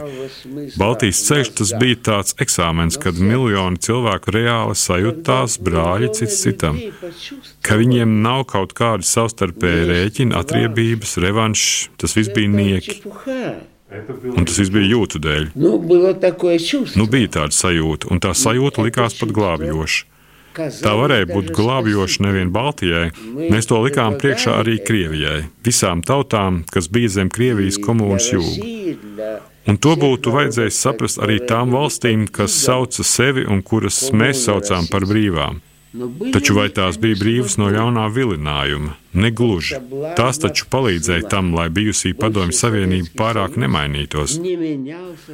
Baltijas 0.77 1.24
ceļš 1.25 1.51
tas 1.58 1.74
bija 1.81 1.98
tāds 2.12 2.38
eksāmens, 2.38 3.00
kad 3.01 3.17
miljoni 3.17 3.81
cilvēku 3.81 4.36
reāli 4.38 4.77
sajūtās 4.77 5.58
brāļi 5.65 6.13
cits 6.22 6.38
citam, 6.46 6.77
ka 7.65 7.81
viņiem 7.81 8.19
nav 8.22 8.46
kaut 8.53 8.77
kādi 8.77 9.10
savstarpēji 9.10 9.89
rēķini, 9.89 10.38
atriebības, 10.38 11.17
revanšs, 11.25 11.89
tas 11.98 12.13
viss 12.13 12.29
bija 12.38 12.53
nieki, 12.53 13.01
Это 13.01 13.10
было 13.10 13.73
Un 14.34 14.46
tas 14.46 14.58
viss 14.60 14.72
bija 14.74 14.90
jūtu 14.94 15.20
dēļ. 15.22 15.52
Nu, 16.98 17.06
bija 17.10 17.28
nu, 17.28 17.34
tāda 17.38 17.54
sajūta, 17.54 18.10
un 18.10 18.22
tā 18.24 18.34
sajūta 18.36 18.84
likās 18.86 19.16
pat 19.20 19.32
glābjoša. 19.34 20.10
Tā 20.54 20.92
varēja 20.94 21.26
būt 21.32 21.50
glābjoša 21.54 22.22
nevien 22.22 22.52
Baltijai, 22.54 23.08
mēs 23.50 23.66
to 23.66 23.80
likām 23.82 24.14
priekšā 24.20 24.54
arī 24.60 24.76
Krievijai, 24.86 25.48
visām 25.66 26.04
tautām, 26.06 26.62
kas 26.70 26.86
bija 26.94 27.10
zem 27.16 27.32
Krievijas 27.34 27.80
komunas 27.82 28.30
jūga. 28.30 29.40
Un 29.66 29.80
to 29.80 29.96
būtu 29.98 30.30
vajadzējis 30.34 30.78
saprast 30.86 31.18
arī 31.24 31.40
tām 31.48 31.74
valstīm, 31.74 32.28
kas 32.30 32.54
sauca 32.66 33.02
sevi 33.02 33.46
un 33.50 33.64
kuras 33.66 33.98
mēs 34.14 34.44
saucām 34.46 34.86
par 34.92 35.08
brīvām. 35.10 35.58
Taču 36.34 36.56
vai 36.56 36.66
tās 36.74 36.96
bija 36.98 37.14
brīvas 37.20 37.54
no 37.60 37.68
ļaunā 37.70 38.08
vilinājuma? 38.10 38.96
Negluži. 39.14 39.76
Tās 40.18 40.40
taču 40.42 40.66
palīdzēja 40.72 41.28
tam, 41.30 41.52
lai 41.54 41.68
bijusī 41.70 42.10
padomju 42.18 42.56
savienība 42.58 43.12
pārāk 43.20 43.54
nemainītos. 43.62 44.34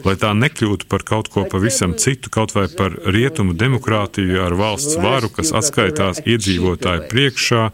Lai 0.04 0.14
tā 0.20 0.34
nekļūtu 0.36 0.88
par 0.92 1.06
kaut 1.08 1.32
ko 1.32 1.46
pavisam 1.48 1.96
citu, 1.96 2.28
kaut 2.34 2.52
vai 2.52 2.66
par 2.76 2.98
rietumu 3.08 3.56
demokrātiju 3.56 4.44
ar 4.44 4.58
valsts 4.60 5.00
varu, 5.00 5.32
kas 5.32 5.54
atskaitās 5.62 6.20
iedzīvotāju 6.28 7.08
priekšā, 7.08 7.64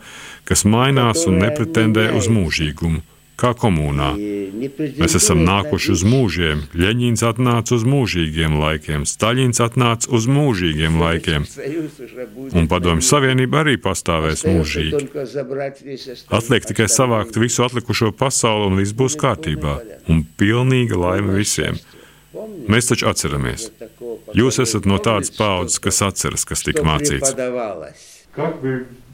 kas 0.46 0.62
mainās 0.62 1.26
un 1.26 1.42
nepretendē 1.42 2.12
uz 2.14 2.30
mūžīgumu, 2.30 3.02
kā 3.41 3.51
komunā. 3.57 4.11
Mēs 5.01 5.15
esam 5.17 5.41
nākuši 5.45 5.93
uz 5.95 6.03
mūžiem. 6.05 6.63
Ļeņņins 6.77 7.23
atnāca 7.25 7.75
uz 7.77 7.85
mūžīgiem 7.87 8.57
laikiem, 8.61 9.05
Staļins 9.09 9.61
atnāca 9.65 10.11
uz 10.13 10.27
mūžīgiem 10.29 10.99
laikiem, 11.01 11.47
un 12.53 12.69
Padomju 12.71 13.05
Savienība 13.07 13.63
arī 13.63 13.77
pastāvēs 13.81 14.45
mūžīgi. 14.47 15.07
Atliek 16.37 16.69
tikai 16.69 16.89
savākt 16.91 17.39
visu 17.41 17.65
atlikušo 17.65 18.13
pasauli, 18.17 18.69
un 18.69 18.81
viss 18.81 18.97
būs 18.97 19.17
kārtībā. 19.21 19.79
Un 20.11 20.23
pilnīga 20.37 20.99
laime 21.01 21.35
visiem. 21.39 21.81
Mēs 22.71 22.87
taču 22.87 23.09
atceramies. 23.11 23.71
Jūs 24.37 24.61
esat 24.63 24.85
no 24.87 25.01
tādas 25.03 25.33
paudzes, 25.35 25.81
kas 25.83 25.99
atceras, 26.05 26.45
kas 26.47 26.63
tika 26.63 26.85
mācīts. 26.87 27.33
Как 28.33 28.61
вы 28.61 28.69
думаете, 28.71 28.87
будет... 28.87 29.04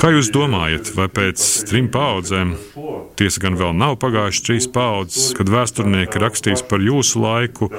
Kā 0.00 0.10
jūs 0.14 0.30
domājat, 0.34 0.92
vai 0.94 1.06
pēc 1.10 1.44
trim 1.66 1.90
paudzēm, 1.92 2.54
tiesa 3.18 3.42
gan 3.42 3.58
vēl 3.58 3.74
nav 3.76 3.96
pagājušas 4.02 4.46
trīs 4.46 4.68
paudzes, 4.70 5.30
kad 5.36 5.50
vēsturnieki 5.50 6.22
rakstīs 6.22 6.62
par 6.66 6.84
jūsu 6.84 7.22
laiku, 7.24 7.70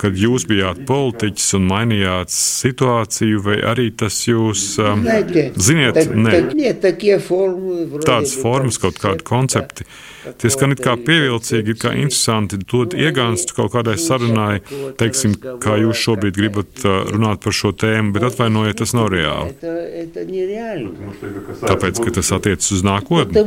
kad 0.00 0.16
jūs 0.18 0.44
bijāt 0.50 0.80
politiķis 0.88 1.54
un 1.58 1.68
mainījāt 1.70 2.32
situāciju, 2.34 3.42
vai 3.44 3.58
arī 3.72 3.90
tas 3.94 4.16
jūs, 4.26 4.64
um, 4.82 5.04
ziniet, 5.54 6.00
ne, 6.10 6.32
tādas 8.04 8.34
formas, 8.40 8.80
kaut 8.82 8.98
kādi 9.02 9.24
koncepti, 9.26 9.86
tie 10.40 10.50
skan 10.50 10.74
it 10.74 10.82
kā 10.84 10.96
pievilcīgi, 10.98 11.76
it 11.76 11.82
kā 11.84 11.94
interesanti, 12.00 12.58
dod 12.58 12.96
iegānstu 12.98 13.56
kaut 13.60 13.70
kādai 13.76 13.94
sarunai, 14.00 14.58
teiksim, 15.00 15.36
kā 15.62 15.78
jūs 15.84 16.02
šobrīd 16.08 16.40
gribat 16.40 16.82
uh, 16.82 17.04
runāt 17.12 17.44
par 17.44 17.54
šo 17.54 17.70
tēmu, 17.84 18.12
bet 18.16 18.26
atvainojiet, 18.32 18.80
tas 18.82 18.96
nav 18.98 19.12
reāli. 19.14 19.54
Tāpēc, 21.62 22.02
ka 22.02 22.16
tas 22.18 22.34
attiecas 22.34 22.74
uz 22.74 22.84
nākotni. 22.86 23.46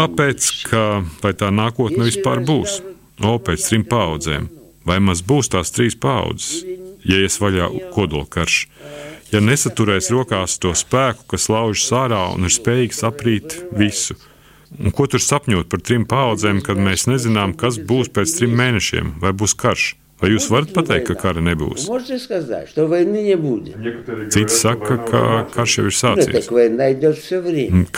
Tāpēc, 0.00 0.50
ka 0.72 0.82
vai 1.20 1.36
tā 1.36 1.52
nākotne 1.52 2.08
vispār 2.08 2.40
būs. 2.48 2.80
O, 3.22 3.38
pēc 3.38 3.68
trim 3.68 3.84
paudzēm. 3.86 4.48
Vai 4.84 4.98
maz 5.00 5.22
būs 5.24 5.48
tās 5.52 5.70
trīs 5.72 5.94
paudzes, 5.96 6.64
ja 7.08 7.20
ies 7.22 7.38
vaļā 7.40 7.70
kodolkarš? 7.94 8.56
Ja 9.32 9.40
nesaturēs 9.40 10.10
rokās 10.12 10.58
to 10.62 10.74
spēku, 10.76 11.24
kas 11.32 11.48
lauž 11.50 11.86
sārā 11.86 12.26
un 12.34 12.46
ir 12.46 12.52
spējīgs 12.54 13.02
aprīt 13.08 13.56
visu. 13.74 14.18
Un 14.78 14.92
ko 14.94 15.06
tur 15.06 15.22
sapņot 15.22 15.70
par 15.70 15.82
trim 15.86 16.04
paudzēm, 16.10 16.60
kad 16.66 16.78
mēs 16.78 17.06
nezinām, 17.10 17.54
kas 17.58 17.78
būs 17.78 18.10
pēc 18.14 18.36
trim 18.38 18.56
mēnešiem, 18.58 19.16
vai 19.22 19.32
būs 19.32 19.54
karš? 19.58 19.94
Vai 20.22 20.30
jūs 20.30 20.46
varat 20.46 20.70
pateikt, 20.70 21.08
ka 21.10 21.14
kara 21.18 21.42
nebūs? 21.42 21.88
Citi 24.30 24.54
saka, 24.54 24.96
ka 25.08 25.22
karš 25.52 25.72
jau 25.80 25.84
ir 25.90 25.96
sācies. 25.98 26.46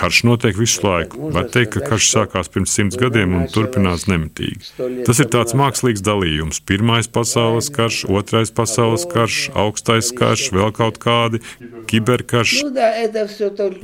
Karš 0.01 0.21
notiek 0.25 0.57
visu 0.57 0.87
laiku. 0.87 1.29
Var 1.35 1.51
teikt, 1.53 1.77
ka 1.77 1.91
karš 1.93 2.09
sākās 2.15 2.49
pirms 2.53 2.73
simts 2.73 2.97
gadiem 3.01 3.35
un 3.37 3.45
turpinās 3.53 4.07
nemitīgi. 4.09 4.73
Tas 5.07 5.21
ir 5.21 5.29
tāds 5.35 5.53
mākslīgs 5.59 6.05
dalījums. 6.07 6.63
Pirmais 6.67 7.11
pasaules 7.13 7.69
karš, 7.77 8.07
otrais 8.09 8.51
pasaules 8.55 9.05
karš, 9.13 9.51
augstais 9.67 10.09
karš, 10.17 10.49
vēl 10.57 10.73
kaut 10.77 10.97
kādi 11.03 11.43
kiberkarš. 11.91 12.65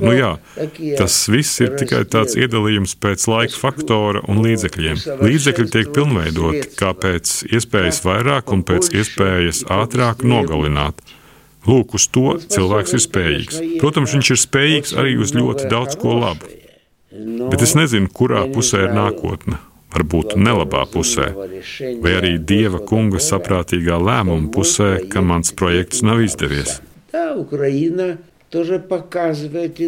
Nu 0.01 0.17
jā, 0.17 0.33
tas 0.97 1.19
viss 1.29 1.61
ir 1.61 1.77
tikai 1.77 2.01
tāds 2.09 2.33
iedalījums 2.39 2.97
pēc 2.97 3.29
laika 3.29 3.61
faktora 3.61 4.25
un 4.25 4.41
līdzekļiem. 4.43 5.05
Līdzekļi 5.21 5.69
tiek 5.77 5.93
pilnveidoti, 5.95 6.73
kāpēc 6.81 7.37
iespējas 7.53 8.01
vairāk 8.03 8.22
vairāk 8.23 8.53
un 8.55 8.63
pēc 8.63 8.93
iespējas 8.95 9.65
ātrāk 9.67 10.23
nogalināt. 10.23 10.95
Lūk, 11.67 11.95
uz 11.95 12.07
to 12.11 12.37
cilvēks 12.39 12.95
ir 12.95 13.03
spējīgs. 13.03 13.59
Protams, 13.79 14.13
viņš 14.15 14.31
ir 14.31 14.39
spējīgs 14.39 14.95
arī 14.99 15.15
uz 15.19 15.33
ļoti 15.35 15.67
daudz 15.71 15.95
ko 15.99 16.15
labu. 16.19 16.47
Bet 17.51 17.61
es 17.61 17.75
nezinu, 17.75 18.09
kurā 18.11 18.47
pusē 18.51 18.87
ir 18.87 18.95
nākotne. 18.95 19.59
Varbūt 19.93 20.33
nelabā 20.41 20.87
pusē, 20.89 21.27
vai 22.01 22.13
arī 22.17 22.39
dieva 22.41 22.79
kunga 22.81 23.21
saprātīgā 23.21 23.99
lēmuma 24.01 24.49
pusē, 24.51 25.05
ka 25.05 25.21
mans 25.21 25.53
projekts 25.53 26.01
nav 26.01 26.23
izdevies. 26.25 26.79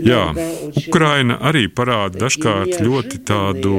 Jā, 0.06 0.22
Ukraina 0.86 1.40
arī 1.42 1.66
parāda 1.74 2.28
dažkārt 2.28 2.78
ļoti 2.86 3.24
tādu 3.26 3.76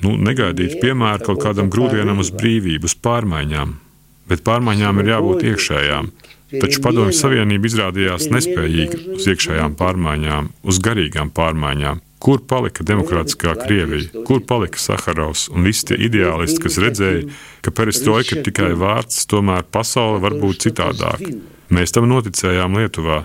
nu, 0.00 0.16
negaidītu 0.16 0.80
piemēru 0.80 1.28
kaut 1.28 1.44
kādam 1.44 1.68
grūdienam 1.72 2.24
uz 2.24 2.32
brīvības 2.32 2.96
pārmaiņām. 3.04 3.82
Bet 4.30 4.42
pārmaiņām 4.46 5.02
ir 5.02 5.12
jābūt 5.14 5.44
iekšējām. 5.52 6.10
Taču 6.46 6.80
Padomju 6.82 7.14
Savienība 7.14 7.66
izrādījās 7.66 8.28
nespējīga 8.30 9.00
uz 9.16 9.24
iekšējām 9.32 9.74
pārmaiņām, 9.78 10.50
uz 10.70 10.78
garīgām 10.82 11.32
pārmaiņām. 11.34 12.02
Kur 12.22 12.40
palika 12.48 12.84
demokrātiskā 12.86 13.52
Krievija, 13.60 14.22
kur 14.26 14.40
palika 14.46 14.80
Saharovs 14.80 15.48
un 15.52 15.66
visi 15.66 15.90
tie 15.90 15.98
ideālisti, 16.06 16.62
kas 16.62 16.78
redzēja, 16.82 17.26
ka 17.66 17.74
perestroika 17.74 18.38
ir 18.38 18.44
tikai 18.46 18.72
vārds, 18.78 19.26
tomēr 19.30 19.66
pasaule 19.74 20.22
var 20.22 20.38
būt 20.38 20.68
citādāka. 20.68 21.34
Mēs 21.74 21.92
tam 21.94 22.08
noticējām 22.10 22.78
Lietuvā. 22.78 23.24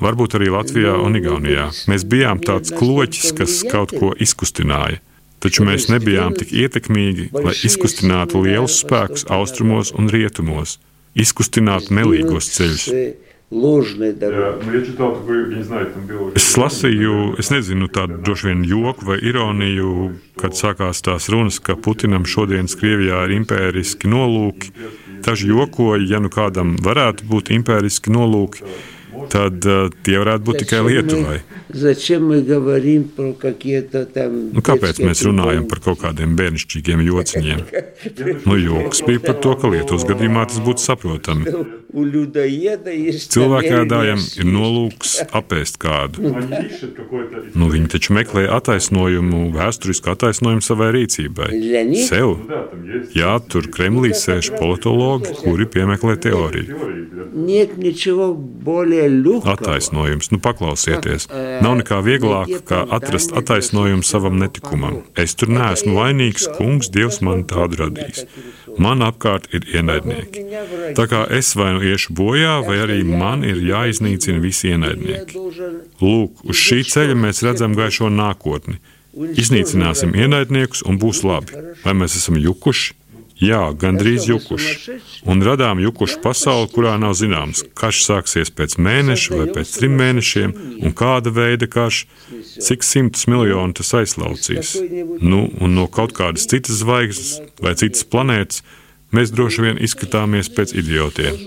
Varbūt 0.00 0.34
arī 0.40 0.48
Latvijā 0.50 0.96
un 0.98 1.14
Igaunijā. 1.20 1.68
Mēs 1.90 2.02
bijām 2.10 2.40
tāds 2.42 2.72
kloķis, 2.74 3.30
kas 3.38 3.60
kaut 3.70 3.94
ko 3.94 4.10
izkustināja 4.18 4.98
taču 5.44 5.66
mēs 5.68 5.90
nebijām 5.92 6.34
tik 6.38 6.54
ietekmīgi, 6.64 7.28
lai 7.36 7.54
izkustinātu 7.68 8.42
lielus 8.46 8.80
spēkus 8.82 9.28
austrumos 9.32 9.92
un 9.94 10.08
rietumos, 10.12 10.78
izkustinātu 11.14 11.94
nelīgos 12.00 12.50
ceļus. 12.56 12.88
Es 16.34 16.48
lasīju, 16.58 17.12
es 17.38 17.50
nezinu, 17.52 17.86
tādu 17.92 18.16
droši 18.24 18.48
vien 18.48 18.64
joku 18.66 19.06
vai 19.10 19.18
ironiju, 19.22 19.92
kad 20.40 20.56
sākās 20.58 21.04
tās 21.06 21.28
runas, 21.30 21.60
ka 21.62 21.76
Putinam 21.76 22.26
šodienas 22.26 22.74
Krievijā 22.80 23.20
ir 23.28 23.36
impēriski 23.36 24.10
nolūki. 24.10 24.72
Daži 25.24 25.52
jokoja, 25.52 26.02
ja 26.16 26.18
nu 26.24 26.32
kādam 26.32 26.74
varētu 26.82 27.28
būt 27.30 27.52
impēriski 27.54 28.12
nolūki, 28.12 28.64
tad 29.32 29.66
uh, 29.68 29.86
tie 30.06 30.16
varētu 30.20 30.46
būt 30.48 30.60
tikai 30.64 30.80
Lietuvai. 30.86 31.38
Nu, 34.54 34.64
kāpēc 34.64 35.00
mēs 35.04 35.24
runājam 35.26 35.68
par 35.70 35.82
kaut 35.84 36.02
kādiem 36.04 36.36
bērnišķīgiem 36.38 37.04
jociņiem? 37.08 37.64
Nu, 38.44 38.56
joks 38.60 39.00
bija 39.06 39.20
par 39.24 39.38
to, 39.42 39.54
ka 39.58 39.70
Lietuvas 39.72 40.04
gadījumā 40.08 40.44
tas 40.50 40.60
būtu 40.64 40.82
saprotami 40.84 41.54
У 41.93 42.03
людоеда 42.05 42.91
есть 42.93 43.33
Cilvēkēdājiem 43.33 44.19
намерение 44.19 44.43
ir 44.43 44.49
nolūks 44.53 45.15
apēst 45.33 45.79
kādu. 45.81 46.33
Они 46.37 46.67
ищут 46.67 46.93
какой-то... 46.93 47.43
Nu, 47.57 47.69
viņi 47.73 47.89
taču 47.89 48.13
meklē 48.13 48.45
attaisnojumu, 48.53 49.49
vēsturisku 49.55 50.11
attaisnojumu 50.13 50.61
savai 50.61 50.91
rīcībai. 50.93 51.49
Для 51.49 51.83
них 51.83 52.05
Sev. 52.05 52.37
Ну 52.37 52.47
да, 52.47 52.63
там 52.69 52.83
есть... 52.85 53.15
Jā, 53.17 53.39
tur 53.41 53.65
Kremlī 53.73 54.13
sēž 54.13 54.53
politologi, 54.59 55.33
kuri 55.41 55.65
piemeklē 55.65 56.17
teoriju. 56.21 56.77
Теории, 56.77 57.07
да. 57.11 57.19
нет 57.33 57.77
ничего 57.77 58.33
более 58.33 59.07
легкого. 59.07 59.53
Attaisnojums, 59.53 60.31
nu 60.31 60.39
paklausieties. 60.39 61.27
Nav 61.63 61.79
nekā 61.81 61.99
vieglāk, 62.05 62.51
kā 62.67 62.83
atrast 62.85 63.33
attaisnojumu 63.35 64.03
savam 64.03 64.39
netikumam. 64.41 65.03
Es 65.17 65.35
tur 65.35 65.51
neesmu 65.53 65.97
vainīgs, 65.97 66.49
kungs, 66.57 66.91
Dievs 66.93 67.21
man 67.25 67.45
tādu 67.49 67.83
radījis. 67.83 68.25
Man 68.82 69.04
apkārt 69.06 69.46
ir 69.54 69.66
ienaidnieki. 69.74 70.44
Tā 70.98 71.06
kā 71.10 71.24
es 71.34 71.52
vai 71.58 71.72
nu 71.76 71.84
iešu 71.84 72.14
bojā, 72.16 72.56
vai 72.66 72.80
arī 72.84 73.02
man 73.06 73.44
ir 73.46 73.60
jāiznīcina 73.62 74.42
visi 74.42 74.72
ienaidnieki. 74.74 75.38
Lūk, 76.02 76.42
uz 76.48 76.58
šī 76.58 76.82
ceļa 76.90 77.16
mēs 77.18 77.44
redzam 77.46 77.76
gaišo 77.78 78.10
nākotni. 78.12 78.80
Iznīcināsim 79.14 80.14
ienaidniekus 80.18 80.82
un 80.88 80.98
būs 80.98 81.22
labi. 81.26 81.54
Vai 81.84 81.94
mēs 81.94 82.18
esam 82.18 82.38
jukuši? 82.40 82.96
Jā, 83.44 83.62
gandrīz 83.78 84.28
jukuši. 84.28 84.98
Un 85.30 85.42
radām 85.44 85.80
jukušu 85.82 86.20
pasauli, 86.24 86.70
kurā 86.72 86.94
nav 87.00 87.16
zināms, 87.18 87.64
kas 87.76 88.00
sāksies 88.06 88.52
pēc 88.54 88.76
mēneša 88.80 89.40
vai 89.40 89.48
pēc 89.56 89.74
trim 89.78 89.98
mēnešiem, 90.00 90.54
un 90.84 90.94
kāda 90.96 91.32
veida 91.34 91.68
karš, 91.70 92.04
cik 92.64 92.86
simtus 92.86 93.28
miljonu 93.30 93.76
tas 93.76 93.92
aizlaucīs. 94.00 94.76
Nu, 95.20 95.46
un 95.60 95.76
no 95.78 95.88
kaut 95.92 96.16
kādas 96.16 96.48
citas 96.50 96.80
zvaigznes 96.82 97.36
vai 97.62 97.76
citas 97.80 98.06
planētas 98.08 98.64
mēs 99.14 99.32
droši 99.34 99.64
vien 99.64 99.80
izskatāmies 99.82 100.50
pēc 100.54 100.74
idiotiem. 100.80 101.38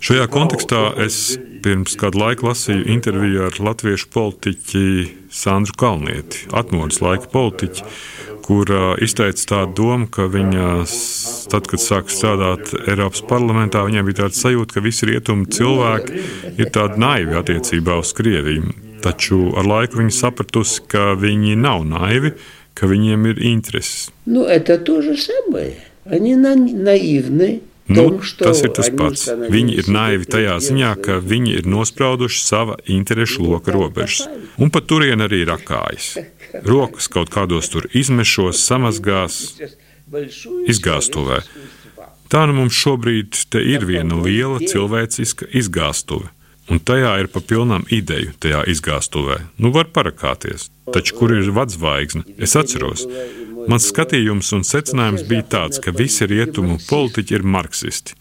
Šajā 0.00 0.26
kontekstā 0.30 0.82
es 1.04 1.16
pirms 1.64 1.96
kādu 2.00 2.22
laiku 2.22 2.48
lasīju 2.48 2.86
interviju 2.94 3.46
ar 3.48 3.60
latviešu 3.70 4.10
politiķi 4.14 4.84
Sandru 5.34 5.74
Kalnieti, 5.80 6.46
atmodas 6.56 7.00
laika 7.02 7.30
politiķi, 7.32 7.86
kur 8.46 8.70
izteica 9.02 9.46
tādu 9.54 9.74
domu, 9.78 10.08
ka 10.10 10.26
viņa, 10.30 10.68
tad, 11.52 11.66
kad 11.70 11.82
sāk 11.82 12.10
strādāt 12.10 12.72
Eiropas 12.80 13.22
parlamentā, 13.26 13.84
viņai 13.86 14.06
bija 14.06 14.24
tāds 14.24 14.40
sajūta, 14.42 14.76
ka 14.76 14.84
visi 14.86 15.10
rietumu 15.10 15.46
cilvēki 15.50 16.22
ir 16.58 16.72
tādi 16.74 17.02
naivi 17.02 17.36
attiecībā 17.38 17.98
uz 18.02 18.14
Krieviju. 18.16 18.72
Taču 19.00 19.52
ar 19.56 19.64
laiku 19.64 20.00
viņa 20.00 20.12
sapratusi, 20.12 20.82
ka 20.90 21.14
viņi 21.18 21.54
nav 21.56 21.86
naivi, 21.88 22.34
ka 22.79 22.87
viņiem 22.87 23.25
ir 23.33 23.37
intereses. 23.41 24.09
Nu, 24.25 24.43
это 24.45 24.77
то 24.77 25.01
же 25.01 25.15
самое. 25.17 25.73
Они 26.05 26.35
на- 26.35 26.55
наивны. 26.55 27.61
в 27.87 27.91
Nu, 27.91 28.09
том, 28.09 28.21
что 28.23 28.45
tas 28.45 28.63
ir 28.63 28.73
tas 28.73 28.87
они 28.89 28.97
pats. 28.97 29.15
становились 29.21 29.51
Viņi 29.53 29.73
ir 29.77 29.85
naivi 29.93 30.25
tajā 30.25 30.55
ziņā, 30.57 30.95
ka 30.95 31.21
президентом. 31.21 31.29
viņi 31.29 31.51
ir 31.57 31.63
nosprauduši 31.65 32.39
sava 32.43 32.75
interešu 32.87 33.43
loka 33.45 33.71
robežas. 33.71 34.27
Un 34.57 34.69
pat 34.71 34.87
turien 34.87 35.21
arī 35.21 35.45
rakājas. 35.45 36.17
Rokas 36.63 37.07
kaut 37.07 37.29
kādos 37.29 37.69
tur 37.69 37.83
izmešos, 37.93 38.57
samazgās, 38.57 39.53
izgāstuvē. 40.67 41.41
Tā 42.29 42.45
nu 42.47 42.53
mums 42.57 42.73
šobrīd 42.73 43.45
te 43.49 43.59
ir 43.61 43.85
viena 43.85 44.17
liela 44.23 44.59
cilvēciska 44.59 45.45
izgāstuve. 45.53 46.29
Un 46.70 46.78
tajā 46.78 47.16
ir 47.18 47.28
pa 47.32 47.42
pilnām 47.42 47.82
ideju, 47.90 48.36
tajā 48.38 48.62
izgāstuvē. 48.70 49.40
Nu, 49.58 49.72
var 49.74 49.90
parakāties. 49.90 50.68
Taču 50.94 51.16
kur 51.18 51.34
ir 51.34 51.50
vadzvaigzne? 51.54 52.22
Es 52.38 52.54
atceros. 52.58 53.02
Mans 53.70 53.88
skatījums 53.90 54.52
un 54.56 54.62
secinājums 54.66 55.26
bija 55.28 55.46
tāds, 55.56 55.80
ka 55.82 55.92
visi 55.94 56.28
rietumu 56.30 56.78
politiķi 56.88 57.36
ir 57.36 57.44
marksisti, 57.56 58.14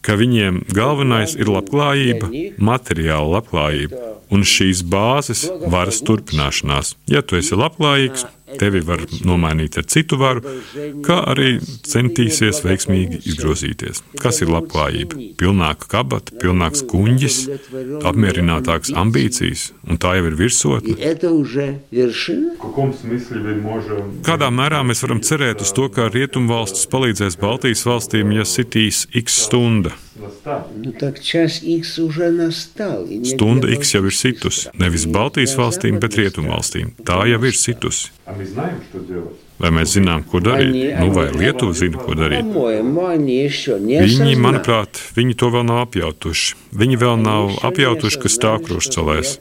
ka 0.00 0.14
viņiem 0.18 0.62
galvenais 0.74 1.34
ir 1.36 1.50
labklājība, 1.50 2.30
materiāla 2.62 3.38
labklājība 3.38 4.00
un 4.32 4.46
šīs 4.46 4.84
bāzes 4.86 5.44
varas 5.66 6.00
turpināšanās. 6.06 6.94
Ja 7.10 7.22
tu 7.22 7.38
esi 7.40 7.58
labklājīgs, 7.58 8.26
tevi 8.60 8.80
var 8.86 9.02
nomainīt 9.26 9.78
ar 9.80 9.86
citu 9.90 10.18
varu, 10.20 10.42
kā 11.06 11.18
arī 11.32 11.58
centīsies 11.62 12.62
veiksmīgi 12.64 13.20
izgrozīties. 13.32 14.02
Kas 14.22 14.40
ir 14.44 14.52
labklājība? 14.52 15.20
Pilnāka 15.40 15.90
kabata, 15.92 16.36
pilnāks 16.40 16.84
kuņģis, 16.88 17.38
apmierinātāks 18.08 18.94
ambīcijas, 18.96 19.68
un 19.88 20.00
tā 20.00 20.16
jau 20.18 20.26
ir 20.30 20.38
virsotne. 20.38 20.96
Kādā 24.28 24.50
mērā 24.54 24.82
mēs 24.86 25.04
varam 25.04 25.22
cerēt 25.24 25.64
uz 25.64 25.72
to, 25.76 25.88
ka 25.92 26.10
Rietumvalstis 26.12 26.88
palīdzēs 26.92 27.40
Baltijas 27.40 27.86
valstīm, 27.88 28.36
ja 28.38 28.48
sitīs 28.48 29.06
x 29.16 29.42
stundu? 29.46 29.94
Nu, 30.18 30.92
Stunda 33.30 33.70
X 33.70 33.94
jau 33.94 34.04
ir 34.08 34.14
situsi. 34.14 34.68
Nevis 34.78 35.06
Baltijas 35.06 35.54
valstīm, 35.58 36.00
bet 36.02 36.18
Rietumvalstīm. 36.18 36.94
Tā 37.06 37.22
jau 37.30 37.42
ir 37.46 37.54
situsi. 37.58 38.10
Vai 39.58 39.72
mēs 39.74 39.96
zinām, 39.96 40.22
ko 40.30 40.38
darīt? 40.42 40.76
Nu, 41.00 41.10
vai 41.14 41.24
Lietuva 41.34 41.74
zina, 41.74 41.98
ko 41.98 42.14
darīt? 42.14 42.46
Viņi, 44.06 44.36
manuprāt, 44.38 45.00
viņi 45.16 45.34
to 45.40 45.48
vēl 45.54 45.66
nav 45.66 45.80
apjautuši. 45.88 46.54
Viņi 46.78 47.00
vēl 47.00 47.16
nav 47.24 47.56
apjautuši, 47.66 48.20
kas 48.22 48.38
tā 48.38 48.54
krustcelēs. 48.62 49.38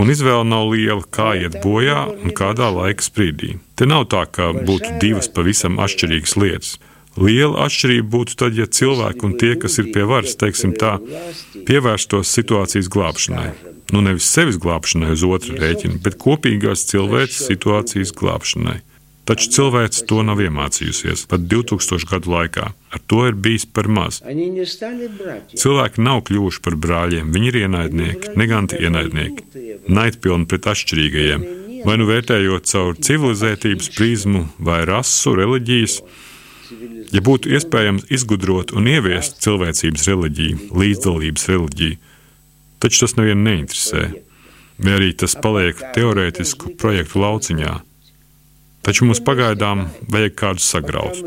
Un 0.00 0.14
izvēle 0.14 0.48
nav 0.48 0.72
liela, 0.72 1.04
kā 1.04 1.34
iet 1.42 1.60
bojā 1.64 2.06
un 2.14 2.32
kādā 2.32 2.70
laika 2.72 3.04
sprīdī. 3.04 3.58
Te 3.76 3.88
nav 3.90 4.08
tā, 4.14 4.24
ka 4.24 4.54
būtu 4.56 4.96
divas 5.02 5.28
pavisam 5.28 5.76
atšķirīgas 5.82 6.36
lietas. 6.40 6.76
Liela 7.20 7.66
atšķirība 7.66 8.08
būtu 8.10 8.38
tad, 8.40 8.56
ja 8.58 8.66
cilvēki 8.66 9.28
un 9.28 9.36
tie, 9.38 9.52
kas 9.60 9.78
ir 9.78 9.92
pie 9.94 10.06
varas, 10.08 10.34
teiksim 10.40 10.74
tā, 10.78 10.96
pievērstos 11.68 12.32
situācijas 12.34 12.90
glābšanai. 12.90 13.52
Nu, 13.92 14.00
nevis 14.02 14.26
sevis 14.26 14.58
glābšanai 14.58 15.12
uz 15.14 15.22
otru 15.28 15.54
rēķinu, 15.60 16.00
bet 16.02 16.18
kopīgās 16.18 16.86
cilvēces 16.90 17.46
situācijas 17.52 18.14
glābšanai. 18.16 18.80
Taču 19.24 19.48
cilvēks 19.56 20.02
to 20.08 20.20
nav 20.26 20.40
iemācījusies 20.44 21.22
pat 21.30 21.46
2000 21.48 22.04
gadu 22.10 22.32
laikā. 22.34 22.66
Ar 22.92 23.02
to 23.08 23.22
ir 23.24 23.38
bijis 23.46 23.64
par 23.64 23.88
maz. 23.88 24.18
Cilvēki 24.20 26.04
nav 26.04 26.20
kļuvuši 26.28 26.60
par 26.64 26.76
brāļiem, 26.84 27.30
viņi 27.32 27.48
ir 27.50 27.58
ienaidnieki, 27.62 28.34
neganti 28.40 28.82
ienaidnieki, 28.84 29.46
naidpilni 29.88 30.48
pret 30.50 30.68
atšķirīgajiem, 30.74 31.46
vai 31.88 31.96
nu 32.00 32.08
vērtējot 32.10 32.68
caur 32.68 33.00
civilizētības 33.00 33.90
prizmu, 33.96 34.44
vai 34.60 34.82
rasu, 34.88 35.32
reliģijas, 35.40 36.00
Ja 37.14 37.22
būtu 37.24 37.52
iespējams 37.54 38.08
izgudrot 38.12 38.74
un 38.74 38.88
ieviest 38.90 39.40
cilvēcības 39.44 40.06
reliģiju, 40.10 40.60
līdzdalības 40.74 41.48
reliģiju, 41.52 41.98
taču 42.82 43.04
tas 43.04 43.16
nevienu 43.18 43.46
neinteresē, 43.48 44.04
vai 44.82 44.94
arī 44.98 45.10
tas 45.18 45.36
paliek 45.38 45.82
teorētisku 45.94 46.74
projektu 46.80 47.22
lauciņā. 47.22 47.74
Taču 48.84 49.06
mums 49.08 49.22
pagaidām 49.24 49.86
vajag 50.12 50.34
kādu 50.36 50.60
sagraut. 50.60 51.20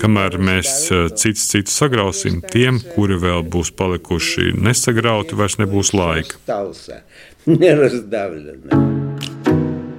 Kamēr 0.00 0.36
mēs 0.44 0.72
eh, 0.92 1.06
cits 1.16 1.46
citu 1.48 1.72
sagrausim, 1.72 2.42
tiem, 2.52 2.82
kuri 2.92 3.16
vēl 3.22 3.46
būs 3.48 3.70
palikuši 3.78 4.52
nesagrauti, 4.60 5.38
vairs 5.38 5.56
nebūs 5.62 5.94
laika. 5.96 6.36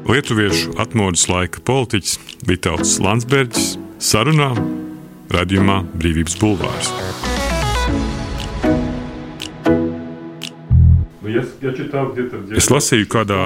Lietuviešu 0.10 0.76
atmodas 0.82 1.26
laika 1.30 1.66
politiķis 1.66 2.20
Vitāls 2.46 3.00
Landsbergis 3.02 3.74
sarunā 3.98 4.52
Radījumā 5.34 5.82
Brīvības 5.94 6.38
Bulvārs. 6.42 6.94
Es 12.58 12.70
lasīju 12.74 13.08
kādā 13.12 13.42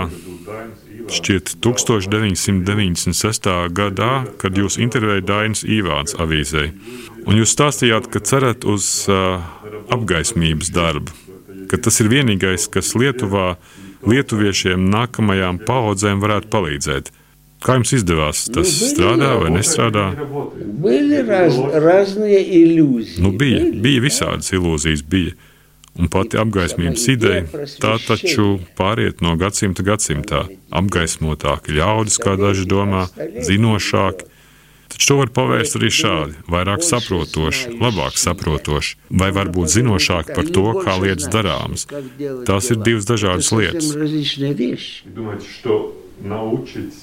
šķiet 1.11 1.57
1996. 1.63 3.49
gadā, 3.75 4.11
kad 4.39 4.57
jūs 4.57 4.79
intervējāt 4.81 5.27
Dainis 5.27 5.63
Īvāns 5.67 6.15
avīzē, 6.15 6.69
un 7.27 7.39
jūs 7.41 7.53
stāstījāt, 7.55 8.07
ka 8.13 8.23
cerat 8.23 8.63
uz 8.63 9.05
uh, 9.11 9.43
apgaismības 9.91 10.71
darbu, 10.73 11.11
ka 11.71 11.81
tas 11.83 11.99
ir 11.99 12.11
vienīgais, 12.13 12.69
kas 12.71 12.95
Lietuvā 12.95 13.57
lietuviešiem 14.07 14.87
nākamajām 14.93 15.59
paudzēm 15.67 16.23
varētu 16.23 16.51
palīdzēt. 16.53 17.11
Kā 17.63 17.77
jums 17.77 17.93
izdevās? 17.95 18.43
Tas 18.51 18.67
nu, 18.67 18.89
strādā 18.91 19.31
vai 19.39 19.53
nestrādā? 19.55 20.09
Bija 20.83 21.23
raz, 21.27 21.57
raznie 21.79 22.41
ilūzijas. 22.59 23.21
Nu, 23.23 23.31
bija, 23.39 23.63
bija 23.83 24.03
visādas 24.03 24.51
ilūzijas. 24.55 25.05
Bija. 25.07 25.37
Un 25.93 26.09
pati 26.09 26.39
apgaismības 26.41 27.03
ideja, 27.13 27.43
tā 27.77 27.91
taču 28.01 28.55
pāriet 28.79 29.19
no 29.21 29.35
gadsimta 29.37 29.85
gadsimtā. 29.85 30.47
Apgaismotāki 30.73 31.75
ļaudis, 31.77 32.17
kā 32.23 32.33
daži 32.39 32.65
domā, 32.65 33.05
zinošāki. 33.45 34.25
Taču 34.93 35.09
to 35.11 35.19
var 35.21 35.29
pavērst 35.37 35.77
arī 35.77 35.91
šādi- 35.93 36.41
vairāk 36.53 36.81
saprotoši, 36.85 37.77
labāk 37.77 38.17
saprotoši, 38.17 38.97
vai 39.21 39.29
varbūt 39.37 39.69
zinošāk 39.77 40.33
par 40.33 40.49
to, 40.57 40.65
kā 40.81 40.97
lietas 41.01 41.29
darāmas. 41.29 41.85
Tās 42.45 42.71
ir 42.73 42.81
divas 42.81 43.05
dažādas 43.05 43.53
lietas. 43.53 43.93
Domāju, 45.05 45.45
ka 45.63 45.77
naučīt 46.29 46.93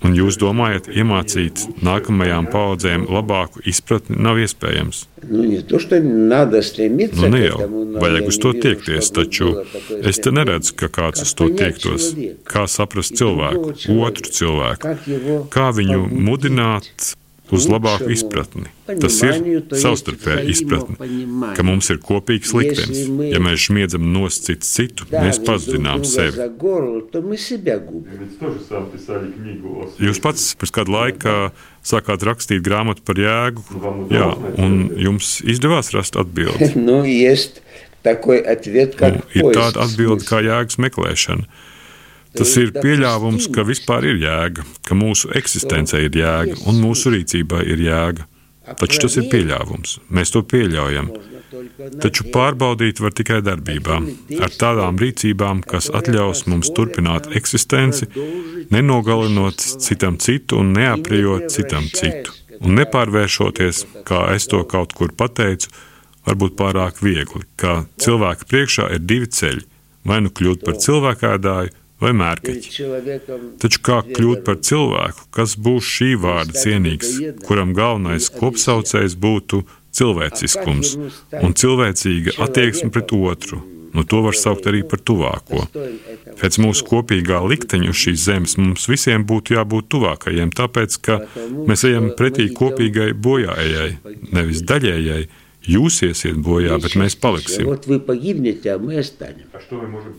Un 0.00 0.14
jūs 0.16 0.38
domājat, 0.40 0.88
iemācīt 0.96 1.66
nākamajām 1.84 2.46
paudzēm 2.52 3.04
labāku 3.12 3.60
izpratni 3.68 4.16
nav 4.16 4.40
iespējams? 4.40 5.02
Nu, 5.28 5.42
nē, 7.28 7.34
nu, 7.34 7.42
jau. 7.44 7.68
vajag 8.00 8.30
uz 8.32 8.38
to 8.40 8.54
tiekties, 8.56 9.12
taču 9.12 9.50
es 10.00 10.22
te 10.24 10.32
neredzu, 10.32 10.72
ka 10.80 10.88
kāds 10.88 11.26
uz 11.26 11.34
to 11.36 11.50
tiektos. 11.52 12.14
Kā 12.48 12.64
saprast 12.64 13.18
cilvēku, 13.20 13.76
otru 14.00 14.36
cilvēku, 14.40 14.96
kā 15.52 15.68
viņu 15.76 16.06
mudināt, 16.08 17.12
uz 17.56 17.66
labāku 17.70 18.10
izpratni. 18.14 18.68
Tas 18.86 19.16
ir 19.26 19.62
savstarpēja 19.78 20.44
izpratne, 20.50 20.96
ka 21.56 21.64
mums 21.66 21.90
ir 21.92 22.00
kopīgs 22.02 22.52
liktenis. 22.56 23.04
Ja 23.30 23.40
mēs 23.42 23.66
smiedzam 23.68 24.08
nost 24.14 24.46
citu 24.48 24.66
citu, 24.66 25.06
mēs 25.12 25.40
pazudinām 25.46 26.04
sevi. 26.08 26.48
Jūs 30.06 30.22
pats 30.24 30.50
pirms 30.58 30.74
kāda 30.76 30.94
laika 30.96 31.36
sākāt 31.86 32.26
rakstīt 32.26 32.62
grāmatu 32.66 33.04
par 33.06 33.20
jēgu, 33.20 33.64
jā, 34.12 34.30
un 34.60 34.78
jums 35.00 35.38
izdevās 35.46 35.92
rast 35.96 36.18
atbildi. 36.20 36.72
Nu, 39.20 39.20
ir 39.36 39.52
tāda 39.56 39.84
atbilde 39.84 40.24
kā 40.28 40.40
jēgas 40.44 40.78
meklēšana. 40.80 41.44
Tas 42.36 42.52
ir 42.60 42.70
pieļāvums, 42.76 43.48
ka 43.54 43.64
vispār 43.66 44.06
ir 44.12 44.20
jēga, 44.22 44.64
ka 44.86 44.94
mūsu 44.94 45.32
eksistence 45.38 45.98
ir 45.98 46.14
jēga 46.14 46.60
un 46.70 46.78
mūsu 46.82 47.10
rīcībai 47.14 47.64
ir 47.66 47.82
jēga. 47.88 48.26
Taču 48.78 49.00
tas 49.02 49.16
ir 49.18 49.26
pieļāvums. 49.32 49.98
Mēs 50.14 50.30
to 50.34 50.44
pieļaujam. 50.46 51.10
Taču 52.00 52.28
pārbaudīt 52.30 53.00
var 53.02 53.14
tikai 53.16 53.40
darbībām, 53.42 54.06
ar 54.38 54.52
tādām 54.54 55.00
rīcībām, 55.00 55.64
kas 55.66 55.90
ļaus 55.90 56.44
mums 56.46 56.70
turpināt 56.76 57.26
eksistenci, 57.36 58.06
nenogalinot 58.70 59.58
citam 59.82 60.20
citu 60.22 60.60
un 60.62 60.70
neaprijot 60.76 61.50
citam 61.50 61.88
citu. 61.90 62.36
Un 62.60 62.76
nepārvēršoties, 62.76 63.86
kā 64.06 64.26
es 64.36 64.46
to 64.52 64.62
kaut 64.68 64.92
kur 64.94 65.10
pateicu, 65.16 65.72
varbūt 66.28 66.56
pārāk 66.60 67.00
viegli, 67.02 67.42
ka 67.56 67.84
cilvēka 67.98 68.46
priekšā 68.46 68.90
ir 68.94 69.02
divi 69.02 69.26
ceļi- 69.26 69.64
vai 70.08 70.20
nu 70.20 70.30
kļūt 70.30 70.64
par 70.64 70.76
cilvēkēdāju, 70.84 71.72
vai 72.00 72.12
mērķi. 72.16 72.54
Taču 73.60 73.82
kā 73.86 74.00
kļūt 74.08 74.44
par 74.46 74.60
cilvēku, 74.66 75.26
kas 75.36 75.56
būs 75.60 75.90
šī 75.96 76.14
vārda 76.22 76.56
cienīgs, 76.62 77.16
kuram 77.46 77.74
galvenais 77.76 78.30
kopsaucējs 78.36 79.18
būtu 79.20 79.64
cilvēciskums 79.96 80.96
un 81.42 81.56
cilvēcīga 81.56 82.38
attieksme 82.46 82.92
pret 82.94 83.12
otru? 83.16 83.60
Nu, 83.90 84.04
to 84.06 84.20
var 84.22 84.36
saukt 84.38 84.68
arī 84.70 84.84
par 84.86 85.00
tuvāko. 85.02 85.64
Pēc 86.38 86.58
mūsu 86.62 86.86
kopīgā 86.86 87.40
likteņa 87.50 87.90
uz 87.90 87.98
šīs 87.98 88.22
zemes 88.22 88.54
mums 88.60 88.86
visiem 88.86 89.24
būtu 89.26 89.56
jābūt 89.56 89.88
tuvākajiem, 89.90 90.52
tāpēc 90.54 90.98
ka 91.02 91.16
mēs 91.66 91.82
ejam 91.88 92.12
pretī 92.18 92.46
kopīgai 92.54 93.10
bojājai, 93.18 93.90
nevis 94.30 94.62
daļējai, 94.70 95.24
Jūs 95.68 95.98
iesiet 96.06 96.38
bojā, 96.40 96.78
bet 96.80 96.94
mēs 96.96 97.18
paliksim. 97.20 97.68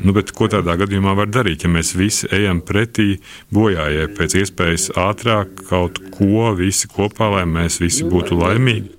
Nu, 0.06 0.13
bet 0.13 0.32
ko 0.38 0.47
tādā 0.54 0.75
gadījumā 0.77 1.15
var 1.17 1.32
darīt, 1.34 1.65
ja 1.65 1.71
mēs 1.73 1.95
visi 1.97 2.30
ejam 2.30 2.62
pretī 2.62 3.15
bojājai, 3.56 4.06
pēc 4.19 4.36
iespējas 4.43 4.91
ātrāk 5.01 5.63
kaut 5.71 5.97
ko 6.13 6.51
visi 6.60 6.91
kopā, 6.93 7.32
lai 7.34 7.47
mēs 7.49 7.80
visi 7.82 8.06
būtu 8.06 8.38
laimīgi? 8.38 8.93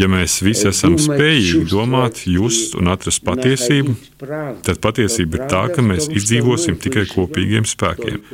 Ja 0.00 0.08
mēs 0.10 0.40
visi 0.42 0.70
esam 0.72 0.96
spējīgi 0.98 1.68
domāt, 1.68 2.24
just 2.24 2.74
un 2.80 2.88
atrast 2.88 3.22
patiesību, 3.28 3.94
tad 4.64 4.80
patiesība 4.82 5.42
ir 5.42 5.46
tā, 5.52 5.66
ka 5.76 5.84
mēs 5.84 6.08
izdzīvosim 6.08 6.80
tikai 6.80 7.04
kopīgiem 7.12 7.68
spēkiem, 7.68 8.24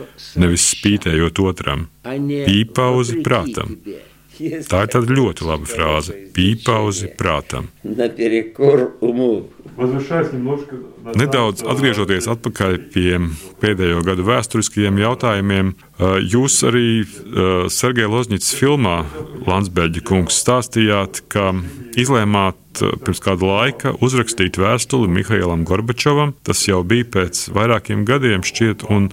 nevis 0.40 0.70
spītējot 0.76 1.42
otram, 1.42 1.88
pīpauzi 2.06 3.20
prātam. 3.26 3.80
Tā 4.70 4.84
ir 4.84 4.90
tāda 4.90 5.14
ļoti 5.14 5.46
laba 5.46 5.68
frāze. 5.68 6.14
Pīpauzi 6.34 7.10
prātam. 7.18 7.68
Nedaudz 11.14 11.64
atgriežoties 11.66 12.28
atpakaļ 12.30 12.76
pie 12.94 13.18
pēdējo 13.62 14.02
gadu 14.06 14.26
vēsturiskajiem 14.26 14.98
jautājumiem, 15.02 15.72
э, 15.74 16.12
jūs 16.34 16.60
arī 16.68 16.88
э, 17.02 17.06
Sergeja 17.72 18.10
Lozņits 18.12 18.54
filmā 18.58 19.00
Landsbērģa 19.46 20.04
kungs 20.06 20.38
stāstījāt, 20.42 21.24
ka 21.32 21.52
izlēmāt 21.98 22.82
э, 22.82 22.92
pirms 23.04 23.22
kāda 23.24 23.50
laika 23.50 23.94
uzrakstīt 24.04 24.58
vēstuli 24.62 25.10
Mihailam 25.10 25.66
Gorbačovam. 25.68 26.34
Tas 26.46 26.66
jau 26.68 26.82
bija 26.86 27.10
pēc 27.18 27.48
vairākiem 27.54 28.06
gadiem 28.08 28.46
šķiet, 28.46 28.86
un 28.90 29.10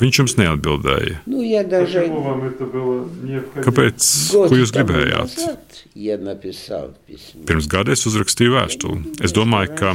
viņš 0.00 0.18
jums 0.20 0.36
neatbildēja. 0.40 1.20
Ну, 1.26 1.42
я 1.42 1.64
даже 1.64 2.00
Почему 2.00 2.20
вам 2.22 2.44
это 2.44 2.66
было 2.66 3.08
необходимо? 3.22 3.64
Kāpēc? 3.64 4.08
год 4.32 4.50
Ko 4.50 4.58
jūs 4.60 4.72
тому 4.72 4.92
gribējāt? 4.92 5.36
назад 5.36 5.82
я 5.94 6.18
написал 6.18 6.94
письмо. 7.06 7.44
Pirms 7.46 7.68
gada 7.68 7.92
es 7.92 8.06
uzrakstīju 8.06 8.56
vēstuli. 8.56 9.16
Es 9.24 9.32
domāju, 9.32 9.74
ka 9.78 9.94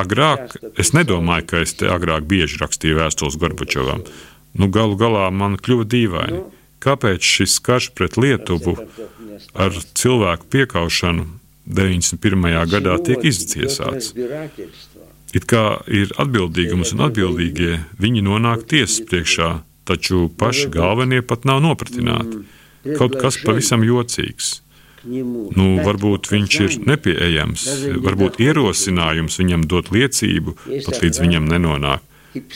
agrāk, 0.00 0.56
es 0.80 0.94
nedomāju, 0.96 1.46
ka 1.46 1.62
es 1.64 1.74
te 1.74 1.90
agrāk 1.90 2.26
bieži 2.28 2.58
rakstīju 2.62 3.00
vēstules 3.02 3.38
Gorbačovam. 3.40 4.04
Nu, 4.54 4.68
galu 4.70 4.96
galā 4.96 5.28
man 5.34 5.58
kļuva 5.58 5.84
dīvaini. 5.84 6.42
Kāpēc 6.84 7.24
šis 7.24 7.58
karš 7.64 7.90
pret 7.96 8.18
Lietuvu 8.20 8.76
ar 9.56 9.72
cilvēku 9.96 10.50
piekaušanu 10.52 11.24
91. 11.64 12.68
gadā 12.68 12.98
tiek 13.00 13.24
izciesāts? 13.24 14.12
It 15.35 15.45
kā 15.49 15.81
ir 15.85 16.09
atbildīgums 16.17 16.95
un 16.95 17.03
atbildīgie, 17.05 17.75
viņi 18.01 18.23
nonāk 18.25 18.65
tiesas 18.69 19.03
priekšā, 19.09 19.49
taču 19.85 20.25
paši 20.39 20.71
galvenie 20.73 21.21
pat 21.25 21.45
nav 21.49 21.61
nopratināti. 21.65 22.43
Kaut 22.97 23.17
kas 23.21 23.37
pavisam 23.43 23.83
jocīgs. 23.85 24.59
Nu, 25.05 25.67
varbūt 25.85 26.27
viņš 26.31 26.55
ir 26.65 26.75
nepieejams, 26.89 27.65
varbūt 28.03 28.41
ierosinājums 28.43 29.39
viņam 29.39 29.65
dot 29.71 29.93
liecību, 29.95 30.55
pat 30.85 31.01
līdz 31.03 31.21
viņam 31.23 31.47
nenonāk. 31.53 32.05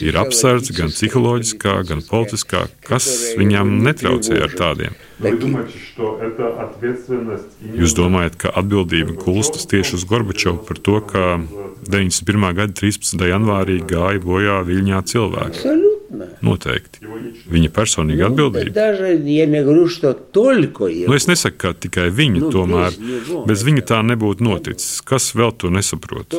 Ir 0.04 0.14
apsvērts 0.14 0.70
gan 0.76 0.92
psiholoģiskā, 0.92 1.72
gan 1.88 2.02
politiskā, 2.06 2.60
kas 2.86 3.08
viņam 3.34 3.72
netraucē 3.82 4.36
ar 4.46 4.54
tādiem. 4.54 4.94
Jūs 7.80 7.96
domājat, 7.98 8.38
ka 8.44 8.52
atbildība 8.54 9.16
kulstas 9.18 9.66
tieši 9.70 9.98
uz 9.98 10.06
Gorbačovu 10.06 10.62
par 10.68 10.78
to, 10.78 11.00
ka 11.10 11.24
91. 11.88 12.54
gada 12.56 12.72
13. 12.72 13.26
janvārī 13.30 13.80
gāja 13.88 14.22
bojā 14.22 14.60
Viļņā 14.66 15.02
cilvēki. 15.10 15.74
Noteikti. 16.44 17.00
Viņa 17.50 17.70
personīga 17.74 18.28
atbildība. 18.28 18.70
Nu, 21.08 21.16
es 21.16 21.26
nesaku, 21.30 21.58
ka 21.64 21.72
tikai 21.86 22.06
viņa, 22.14 22.50
tomēr 22.54 22.98
bez 23.48 23.64
viņa 23.66 23.86
tā 23.90 23.98
nebūtu 24.06 24.46
noticis. 24.46 25.00
Kas 25.06 25.32
vēl 25.34 25.54
to 25.58 25.72
nesaprot? 25.74 26.36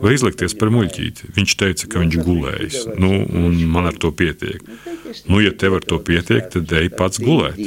Vai 0.00 0.14
izlikties 0.16 0.56
par 0.60 0.72
muļķīti? 0.74 1.34
Viņš 1.36 1.56
teica, 1.60 1.90
ka 1.92 2.04
viņš 2.04 2.18
gulējis. 2.24 2.80
Nu, 2.96 3.12
un 3.28 3.60
man 3.74 3.90
ar 3.90 3.98
to 4.00 4.12
pietiek. 4.14 4.64
Nu, 4.64 5.36
nu 5.36 5.44
ja 5.44 5.52
tev 5.52 5.80
ar 5.80 5.84
to 5.84 6.00
pietiek, 6.00 6.48
tad 6.54 6.72
ej 6.80 6.88
pats 6.96 7.20
gulēt 7.22 7.60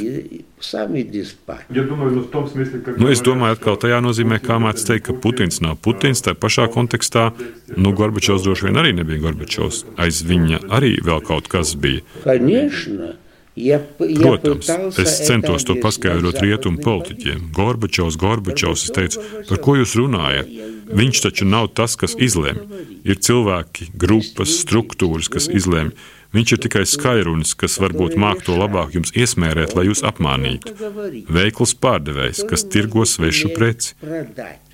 Иди, 0.57 0.57
сам 0.61 0.97
иди 0.97 1.25
спать. 1.25 1.67
Я 1.71 1.83
думаю, 1.83 2.11
ну 2.13 2.21
в 2.21 2.31
том 2.31 2.49
смысле, 2.49 2.81
как 2.81 2.97
Nu, 2.97 3.09
es 3.11 3.21
говорят, 3.21 3.27
domāju, 3.27 3.53
atkal 3.53 3.77
tajā 3.77 3.99
nozīmē, 4.01 4.39
kā 4.41 4.57
mēdz 4.63 4.85
teikt, 4.89 5.05
ka 5.07 5.13
Putins 5.13 5.61
nav 5.61 5.77
Putins. 5.77 6.23
Tā 6.25 6.33
pašā 6.35 6.69
kontekstā, 6.73 7.33
nu, 7.77 7.93
Gorbačovs 7.93 8.43
droši 8.47 8.69
vien 8.71 8.81
arī 8.81 8.95
nebija 8.97 9.21
Gorbačovs. 9.21 9.85
Aiz 10.01 10.23
viņa 10.25 10.63
arī 10.73 10.97
vēl 11.05 11.21
kaut 11.27 11.49
kas 11.53 11.75
bija. 11.77 12.01
Конечно. 12.25 13.17
Я, 13.55 13.79
п- 13.81 14.09
я 14.09 14.17
Protams, 14.17 14.65
пытался 14.65 15.03
es 15.03 15.21
это 15.21 15.25
centos 15.29 15.65
to 15.65 15.75
объяснять 15.77 15.83
paskaidrot 15.83 16.41
rietumu 16.41 16.77
западным 16.81 16.85
politiķiem. 16.89 17.41
Gorbačovs, 17.53 18.17
Gorbačovs, 18.17 18.85
es 18.89 18.91
teicu, 18.97 19.21
par 19.49 19.59
ko 19.61 19.77
jūs 19.77 19.93
runājat? 19.93 20.49
Viņš 20.89 21.21
taču 21.21 21.45
nav 21.45 21.69
tas, 21.77 21.93
kas 22.01 22.17
izlemj. 22.17 22.65
Ir 23.05 23.21
cilvēki, 23.21 23.93
grupas, 23.93 24.57
struktūras, 24.65 25.29
kas 25.29 25.51
izlemj. 25.53 25.93
Viņš 26.38 26.52
ir 26.54 26.60
tikai 26.68 26.84
skairunis, 26.86 27.56
kas 27.58 27.80
varbūt 27.82 28.14
māk 28.22 28.44
to 28.46 28.54
labāk 28.60 28.94
jums 28.94 29.14
iesmērēt, 29.18 29.74
lai 29.74 29.88
jūs 29.88 30.04
apmānītu. 30.06 30.76
Veikls 31.34 31.74
pārdevējs, 31.82 32.44
kas 32.50 32.66
tirgo 32.70 33.08
svešu 33.10 33.50
preci. 33.56 33.96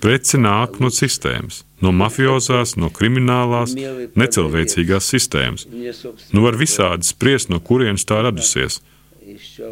Preci 0.04 0.40
nāk 0.40 0.76
no 0.84 0.90
sistēmas, 0.92 1.62
no 1.80 1.94
mafiozās, 1.96 2.76
no 2.76 2.92
kriminālās, 2.92 3.72
necilvēcīgās 4.12 5.08
sistēmas. 5.14 5.64
Nu 6.36 6.44
var 6.44 6.60
visādi 6.60 7.08
spriest, 7.08 7.48
no 7.48 7.62
kurienes 7.64 8.04
tā 8.04 8.20
radusies. 8.26 8.82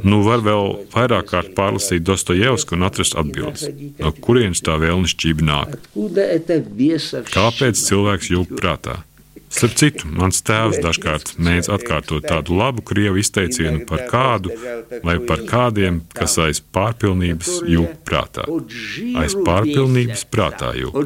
Nu 0.01 0.23
var 0.25 0.41
vēl 0.41 0.87
vairāk 0.95 1.29
kārt 1.29 1.53
pārlasīt 1.59 2.07
Dostojevsku 2.09 2.73
un 2.79 2.87
atrast 2.89 3.19
atbildes, 3.21 3.69
no 4.01 4.15
kurienes 4.25 4.65
tā 4.65 4.79
vēlnišķība 4.81 5.45
nāk. 5.45 5.77
Kāpēc 7.37 7.85
cilvēks 7.85 8.33
jūg 8.33 8.57
prātā? 8.57 9.03
Starp 9.53 9.75
citu, 9.77 10.09
mans 10.09 10.41
tēvs 10.47 10.81
dažkārt 10.83 11.35
mēdz 11.37 11.69
atkārtot 11.75 12.25
tādu 12.25 12.57
labu 12.57 12.85
krievu 12.89 13.21
izteicienu 13.21 13.85
par 13.89 14.07
kādu 14.09 14.55
vai 15.05 15.19
par 15.29 15.45
kādiem, 15.49 16.01
kas 16.17 16.39
aiz 16.41 16.63
pārpilnības 16.75 17.59
jūt 17.69 18.01
prātā. 18.09 18.47
Aiz 19.21 19.37
pārpilnības 19.37 20.25
prātā 20.33 20.73
jūt. 20.81 20.97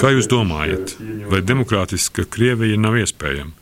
Kā 0.00 0.10
jūs 0.12 0.28
domājat, 0.30 0.94
vai 1.32 1.40
demokrātiska 1.42 2.26
Krievija 2.28 2.78
nav 2.78 2.98
iespējama? 3.00 3.56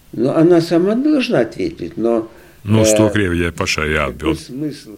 Nu, 2.68 2.82
uz 2.82 2.90
to 2.96 3.06
Krievijai 3.14 3.52
pašai 3.54 3.92
jāatbild. 3.94 4.40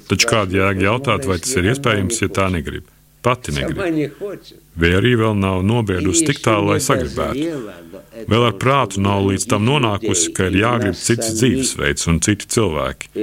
Taču 0.09 0.31
kāda 0.31 0.63
jēga 0.63 0.87
jautāt, 0.89 1.29
vai 1.29 1.37
tas 1.43 1.53
ir 1.61 1.69
iespējams, 1.75 2.23
ja 2.25 2.31
tā 2.41 2.49
negrib? 2.51 2.89
Pati 3.21 3.53
negrib 3.53 3.77
vai 4.81 4.95
arī 4.99 5.15
vēl 5.21 5.37
nav 5.39 5.63
nobriedusi 5.67 6.27
tik 6.31 6.43
tālu, 6.45 6.73
lai 6.73 6.81
sagribētu. 6.85 7.89
Vēl 8.31 8.47
ar 8.49 8.57
prātu 8.61 9.01
nav 9.03 9.25
līdz 9.29 9.47
tam 9.51 9.65
nonākusi, 9.69 10.33
ka 10.37 10.51
ir 10.51 10.61
jāgrib 10.61 10.99
cits 10.99 11.33
dzīvesveids 11.39 12.11
un 12.11 12.21
citi 12.25 12.51
cilvēki. 12.57 13.15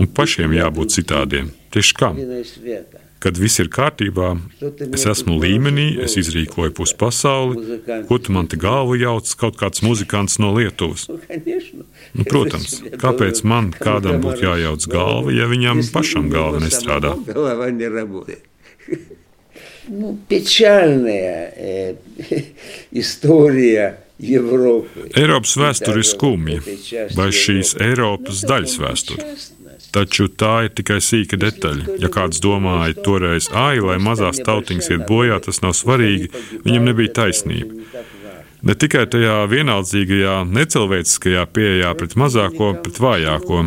Un 0.00 0.10
pašiem 0.16 0.54
jābūt 0.56 0.98
citādiem. 0.98 1.50
Tieši 1.74 1.96
kam? 1.98 2.20
Kad 3.24 3.38
viss 3.40 3.56
ir 3.62 3.70
kārtībā, 3.72 4.34
es 4.92 5.06
esmu 5.08 5.38
līmenī, 5.40 5.86
es 6.04 6.18
izrīkoju 6.20 6.74
pusi 6.76 6.96
pasauli. 7.00 7.78
Ko 8.04 8.18
tu 8.20 8.34
man 8.36 8.50
te 8.52 8.58
galvu 8.60 8.98
jauc, 9.00 9.30
kaut 9.40 9.56
kāds 9.56 9.80
muzikants 9.86 10.36
no 10.44 10.52
Lietuvas? 10.52 11.06
Nu, 11.08 11.16
nu 12.20 12.28
protams, 12.28 12.82
kāpēc 13.00 13.40
man 13.48 13.72
kādam 13.72 14.20
būtu 14.24 14.44
jājauc 14.44 14.88
galva, 14.92 15.32
ja 15.32 15.48
viņam 15.48 15.80
pašam 15.94 16.28
galva 16.34 16.60
nestrādā? 16.66 17.16
Голова 19.87 20.09
не 20.09 20.19
работает. 20.19 20.19
Ну, 20.19 20.19
печальная 20.27 21.53
э, 21.55 21.95
история 22.91 23.99
Европы. 24.19 25.07
Eiropas 25.15 25.55
vēsture 25.57 26.03
ir 26.03 26.05
skumja, 26.05 26.59
vai 27.15 27.29
šīs 27.33 27.77
Eiropas 27.79 28.43
daļas 28.45 28.75
vēsture. 28.83 29.29
Taču 29.95 30.27
tā 30.29 30.67
ir 30.67 30.73
tikai 30.77 30.99
sīka 31.01 31.39
detaļa. 31.39 31.95
Ja 32.03 32.11
kāds 32.13 32.41
domāja 32.43 32.93
toreiz, 32.99 33.47
ai, 33.49 33.79
lai 33.81 33.97
mazās 34.03 34.43
tautiņas 34.45 34.91
iet 34.91 35.07
bojā, 35.09 35.39
tas 35.41 35.63
nav 35.63 35.73
svarīgi, 35.73 36.29
viņam 36.67 36.91
nebija 36.91 37.15
taisnība. 37.23 37.79
Ne 38.61 38.75
tikai 38.75 39.07
tajā 39.09 39.39
vienaldzīgajā, 39.49 40.43
necilvēciskajā 40.51 41.47
pieejā 41.55 41.95
pret 41.97 42.13
mazāko, 42.19 42.73
pret 42.83 42.99
vājāko. 42.99 43.63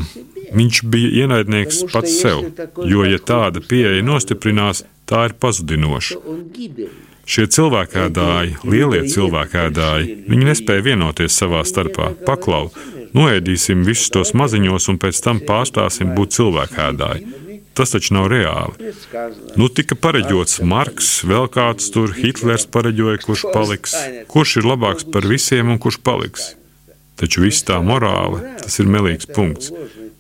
Viņš 0.53 0.83
bija 0.93 1.25
ienaidnieks 1.25 1.87
pats 1.91 2.21
sev, 2.21 2.45
jo, 2.85 3.07
ja 3.09 3.19
tāda 3.19 3.65
pieeja 3.65 4.05
nostiprinās, 4.05 4.85
tā 5.10 5.28
ir 5.30 5.38
pazudinoša. 5.42 6.20
Šie 7.28 7.44
cilvēkēdāji, 7.52 8.54
lielie 8.72 9.02
cilvēkēdāji, 9.12 10.14
viņi 10.32 10.48
nespēja 10.48 10.86
vienoties 10.86 11.36
savā 11.36 11.66
starpā. 11.68 12.14
Paklau, 12.28 12.70
noēdīsim 13.18 13.84
visus 13.88 14.14
tos 14.16 14.32
maziņos 14.38 14.88
un 14.94 15.00
pēc 15.02 15.20
tam 15.26 15.42
pārstāsim 15.44 16.14
būt 16.16 16.38
cilvēkēdāji. 16.38 17.44
Tas 17.78 17.92
taču 17.94 18.16
nav 18.16 18.30
reāli. 18.32 18.94
Nu, 19.60 19.68
tika 19.70 19.98
pareģots 20.02 20.64
Marks, 20.66 21.10
vēl 21.30 21.46
kāds 21.54 21.92
tur, 21.94 22.16
Hitlers 22.16 22.66
pareģoja, 22.74 23.20
kurš 23.22 23.44
paliks, 23.54 23.94
kurš 24.32 24.56
ir 24.62 24.72
labāks 24.72 25.06
par 25.14 25.28
visiem 25.30 25.76
un 25.76 25.78
kurš 25.84 26.00
paliks. 26.08 26.56
Taču 27.18 27.44
viss 27.44 27.66
tā 27.68 27.78
morāle, 27.86 28.56
tas 28.64 28.80
ir 28.82 28.90
melīgs 28.94 29.30
punkts. 29.30 29.70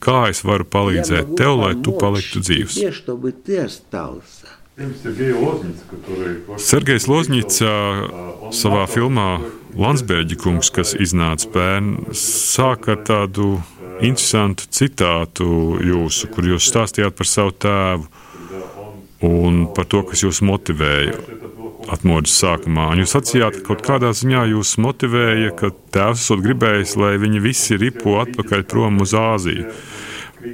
Kā 0.04 0.28
es 0.30 0.44
varu 0.46 0.68
palīdzēt 0.70 1.34
tev, 1.40 1.56
lai 1.64 1.74
tu 1.82 1.96
paliktu 1.98 2.44
dzīvs? 2.46 2.78
Sergejs 6.62 7.08
Lozņits 7.10 7.64
savā 8.54 8.84
filmā 8.86 9.40
Landsbērģa 9.74 10.36
kungs, 10.38 10.70
kas 10.70 10.92
iznāca 10.94 11.50
pērn, 11.50 11.88
sāk 12.14 12.86
ar 12.94 13.00
tādu 13.08 13.56
interesantu 14.06 14.68
citātu 14.70 15.48
jūsu, 15.82 16.30
kur 16.30 16.46
jūs 16.52 16.68
stāstījāt 16.70 17.18
par 17.18 17.30
savu 17.30 17.56
tēvu 17.66 18.06
un 19.26 19.66
par 19.74 19.90
to, 19.90 20.04
kas 20.06 20.22
jūs 20.28 20.44
motivēja 20.46 21.18
atmodas 21.90 22.38
sākumā. 22.38 22.92
Un 22.94 23.02
jūs 23.02 23.18
atsījāt, 23.18 23.58
ka 23.58 23.72
kaut 23.72 23.82
kādā 23.88 24.14
ziņā 24.14 24.46
jūs 24.52 24.76
motivēja, 24.84 25.56
ka 25.58 25.72
tēvs 25.96 26.22
esot 26.22 26.46
gribējis, 26.46 26.94
lai 27.02 27.16
viņi 27.24 27.42
visi 27.42 27.82
ripo 27.82 28.20
atpakaļ 28.22 28.68
prom 28.70 29.02
uz 29.02 29.18
Āziju. 29.18 29.74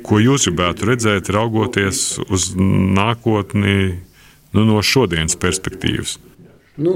Ko 0.08 0.24
jūs 0.24 0.48
gribētu 0.48 0.88
redzēt, 0.94 1.28
raugoties 1.36 2.06
uz 2.32 2.54
nākotni 2.56 4.00
nu, 4.54 4.66
no 4.68 4.82
šodienas 4.82 5.36
perspektīvas. 5.40 6.18
Nu, 6.76 6.94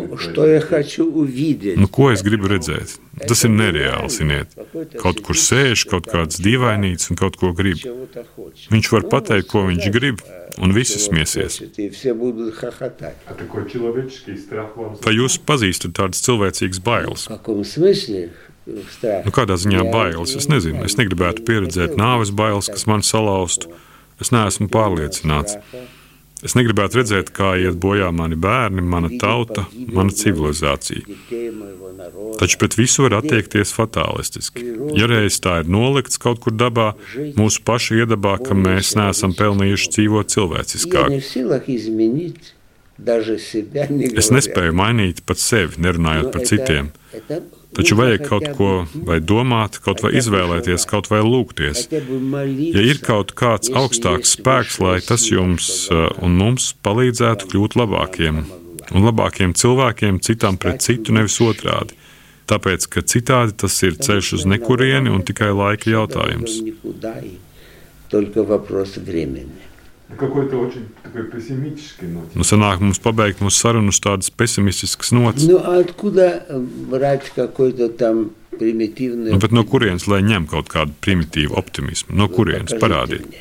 nu, 1.77 1.87
ko 1.93 2.07
es 2.09 2.23
gribu 2.25 2.49
redzēt? 2.49 2.95
Tas 3.29 3.43
ir 3.45 3.51
nereāli, 3.53 4.09
ziniet. 4.09 4.55
Kaut 4.97 5.21
kur 5.25 5.37
sēž 5.37 5.83
kaut 5.91 6.09
kāds 6.09 6.39
dīvainīts 6.41 7.11
un 7.13 7.19
kaut 7.19 7.37
ko 7.37 7.51
grib. 7.53 7.83
Viņš 8.73 8.89
var 8.95 9.05
pateikt, 9.11 9.51
ko 9.51 9.67
viņš 9.67 9.89
grib, 9.93 10.23
un 10.57 10.73
visi 10.73 10.97
smieties. 11.01 11.59
Vai 15.05 15.13
jūs 15.13 15.37
pazīstat 15.51 15.93
tādas 15.99 16.25
cilvēcīgas 16.25 16.81
bailes? 16.81 17.27
Nu, 18.67 19.31
kādā 19.37 19.59
ziņā 19.61 19.85
bailes? 19.93 20.33
Es 20.41 20.49
nezinu, 20.49 20.81
es 20.89 20.97
negribētu 20.97 21.45
pieredzēt 21.47 21.93
nāves 22.01 22.33
bailes, 22.33 22.71
kas 22.73 22.89
man 22.89 23.05
salauztu. 23.05 23.69
Es 24.17 24.33
neesmu 24.33 24.65
pārliecināts. 24.73 25.59
Es 26.45 26.53
negribētu 26.53 26.99
redzēt, 26.99 27.31
kā 27.33 27.55
iet 27.57 27.79
bojā 27.81 28.11
mani 28.13 28.37
bērni, 28.37 28.83
mana 28.85 29.09
tauta, 29.17 29.63
mana 29.93 30.13
civilizācija. 30.13 31.01
Taču 32.37 32.59
pret 32.61 32.77
visu 32.77 33.07
var 33.07 33.17
attiekties 33.19 33.73
fatālistiski. 33.73 34.67
Ja 34.97 35.09
reiz 35.09 35.39
tā 35.41 35.61
ir 35.63 35.71
nolikts 35.73 36.21
kaut 36.21 36.43
kur 36.43 36.53
dabā, 36.53 36.91
mūsu 37.39 37.63
pašu 37.65 37.97
iedabā, 38.03 38.37
ka 38.43 38.57
mēs 38.57 38.93
neesam 38.99 39.33
pelnījuši 39.37 39.91
dzīvot 39.97 40.35
cilvēciskāk. 40.35 41.17
Es 44.17 44.31
nespēju 44.33 44.77
mainīt 44.77 45.25
pat 45.25 45.41
sevi, 45.41 45.81
nerunājot 45.85 46.31
par 46.33 46.45
citiem. 46.49 46.93
это 47.66 47.82
Taču 47.82 47.96
нужно 47.96 48.04
vajag 48.04 48.18
хотя 48.18 48.28
kaut 48.28 48.42
бы 48.42 48.54
ko 48.56 48.86
vai 49.06 49.20
domāt, 49.20 49.78
kaut 49.80 50.02
vai 50.02 50.12
izvēlēties, 50.12 50.86
kaut 50.86 51.10
vai 51.10 51.20
lūgties. 51.20 51.88
хотя 51.88 52.00
бы 52.00 52.18
молиться, 52.20 52.78
Ja 52.78 52.82
ir 52.82 52.98
kaut 53.00 53.32
kāds 53.34 53.68
если 53.68 53.78
augstāks 53.80 54.28
есть 54.28 54.40
spēks, 54.40 54.80
lai 54.80 54.96
высшая 55.00 55.08
tas 55.08 55.20
сила, 55.20 55.38
jums 55.40 55.60
чтобы 55.60 56.06
uh, 56.06 56.24
un 56.24 56.30
mums 56.36 56.74
palīdzētu 56.82 57.48
kļūt 57.48 57.76
labākiem 57.76 58.44
un 58.92 59.00
labākiem 59.08 59.54
cilvēkiem 59.54 60.20
citam 60.20 60.58
pret 60.58 60.82
citu, 60.82 61.12
nevis 61.12 61.40
otrādi. 61.40 61.96
Tāpēc, 62.50 62.86
ka 62.90 63.00
citādi 63.00 63.54
tas 63.56 63.82
ir 63.86 63.96
ceļš 63.96 64.32
uz 64.36 64.44
nekurieni 64.44 65.08
un 65.08 65.22
tikai 65.22 65.52
laika 65.54 65.88
jautājums. 65.90 66.60
Никуда 66.60 67.18
и 67.20 67.38
только 68.10 68.42
вопрос 68.42 68.96
времени. 68.96 69.65
На 70.08 70.16
какой-то 70.16 70.58
очень 70.58 70.88
такой 71.02 71.24
пессимистической 71.24 72.08
ноте. 72.08 72.36
Nu, 72.36 72.44
sanāk 72.44 72.80
mums 72.84 73.00
pabeigt 73.00 73.40
mūsu 73.40 73.56
sarunu 73.56 73.88
uz 73.94 74.00
tādas 74.00 74.28
pesimistiskas 74.28 75.08
nots. 75.12 75.46
Ну, 75.48 75.56
а 75.64 75.78
откуда 75.80 76.44
э, 76.48 76.58
брать 76.60 77.32
какой-то 77.34 77.88
там 77.88 78.30
примитивный... 78.50 79.32
Nu, 79.32 79.38
bet 79.38 79.52
no 79.56 79.64
kurienes 79.64 80.04
lai 80.06 80.20
ņem 80.20 80.46
kaut 80.50 80.68
kādu 80.68 80.92
primitīvu 81.00 81.56
optimismu? 81.56 82.12
No 82.14 82.28
kurienes 82.28 82.74
Покажите 82.76 82.82
parādiet? 82.84 83.26
мне. 83.26 83.40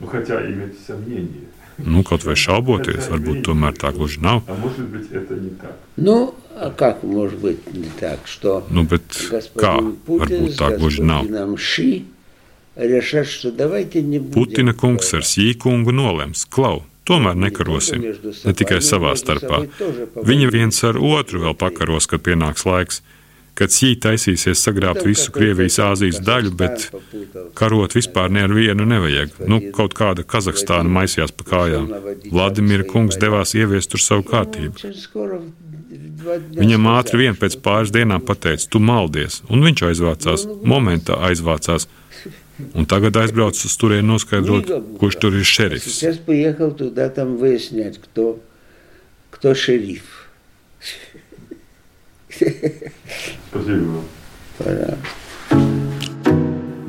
Ну, 0.00 0.06
хотя 0.08 0.40
иметь 0.46 0.74
сомнения. 0.86 1.46
Nu, 1.78 2.02
kaut 2.02 2.24
vai 2.26 2.34
šauboties, 2.36 3.06
varbūt 3.08 3.44
tomēr 3.46 3.72
tā 3.78 3.92
gluži 3.94 4.20
nav. 4.20 4.42
А 4.48 4.54
может 4.54 4.84
быть, 4.90 5.10
это 5.12 5.34
не 5.34 5.50
так. 5.50 5.76
Ну, 5.96 6.34
а 6.56 6.70
как 6.70 7.02
может 7.04 7.38
быть 7.38 7.72
не 7.72 7.88
так, 8.00 8.18
что 8.26 8.66
Nu, 8.68 8.82
bet 8.82 9.02
kā? 9.08 9.30
господин 9.30 9.96
Путин 10.04 10.42
Varbūt 10.44 10.50
с 10.52 10.58
tā 10.58 10.76
gluži 10.76 11.02
nav. 11.02 11.22
господином 11.22 11.56
Ши 11.56 12.04
Putina 14.35 14.75
kungs 14.75 15.13
ar 15.15 15.23
sīkungu 15.23 15.93
nolems, 15.95 16.43
klau, 16.51 16.83
tomēr 17.07 17.37
nekarosim, 17.39 18.03
ne 18.43 18.53
tikai 18.57 18.81
savā 18.83 19.13
starpā. 19.19 19.63
Viņi 20.27 20.49
viens 20.51 20.81
ar 20.87 20.99
otru 20.99 21.45
vēl 21.45 21.55
pakaros, 21.59 22.09
kad 22.11 22.25
pienāks 22.25 22.65
laiks, 22.67 23.01
kad 23.55 23.71
sī 23.71 23.93
taisīsies 24.01 24.59
sagrābt 24.59 25.05
visu 25.07 25.31
Krievijas 25.35 25.77
Āzijas 25.79 26.19
daļu, 26.27 26.51
bet 26.59 26.89
karot 27.55 27.95
vispār 27.95 28.31
ne 28.35 28.43
ar 28.43 28.53
vienu 28.55 28.87
nevajag. 28.89 29.37
Nu, 29.47 29.61
kaut 29.75 29.95
kāda 29.95 30.25
Kazahstāna 30.27 30.91
maisījās 30.97 31.31
pa 31.31 31.47
kājām. 31.53 31.87
Vladimira 32.31 32.87
kungs 32.89 33.19
devās 33.21 33.55
ieviest 33.55 33.93
tur 33.93 34.03
savu 34.03 34.27
kārtību. 34.27 34.91
Viņam 36.57 36.87
ātri 36.91 37.21
vien 37.23 37.37
pēc 37.37 37.59
pāris 37.63 37.93
dienām 37.95 38.23
pateica, 38.25 38.67
tu 38.71 38.81
maldies, 38.83 39.43
un 39.47 39.63
viņš 39.63 39.85
aizvācās, 39.91 40.47
momentā 40.65 41.19
aizvācās. 41.29 41.87
Un 42.73 42.85
tagad 42.87 43.17
aizbraucu 43.19 43.67
uz 43.67 43.75
turieni 43.79 44.07
noskaidrot, 44.07 44.69
kurš 44.99 45.15
tur 45.19 45.35
ir 45.35 45.47
šerifs. 45.47 45.99
Es 46.07 46.19
pieeju 46.23 46.69
tudā 46.79 47.09
tam 47.15 47.35
vēstniet, 47.41 47.99
kto, 48.07 48.37
kto 49.35 49.55
šerif. 49.59 50.07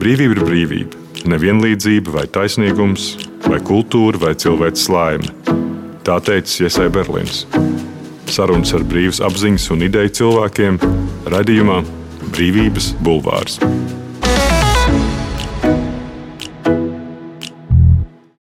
brīvība 0.07 0.37
ir 0.37 0.43
brīvība, 0.47 0.95
nevienlīdzība 1.31 2.15
vai 2.15 2.27
taisnīgums, 2.31 3.17
vai 3.47 3.59
kultūra 3.59 4.21
vai 4.23 4.35
cilvēks 4.39 4.87
laime. 4.93 5.31
Tā 6.07 6.21
teica 6.23 6.67
Iesai 6.67 6.87
Berlīns. 6.95 7.43
Sarunas 8.31 8.75
ar 8.77 8.87
brīvas 8.87 9.23
apziņas 9.27 9.71
un 9.75 9.83
ideju 9.87 10.15
cilvēkiem 10.21 10.79
radījumā 11.35 11.83
Brīvības 12.31 12.93
bulvārs. 13.07 13.59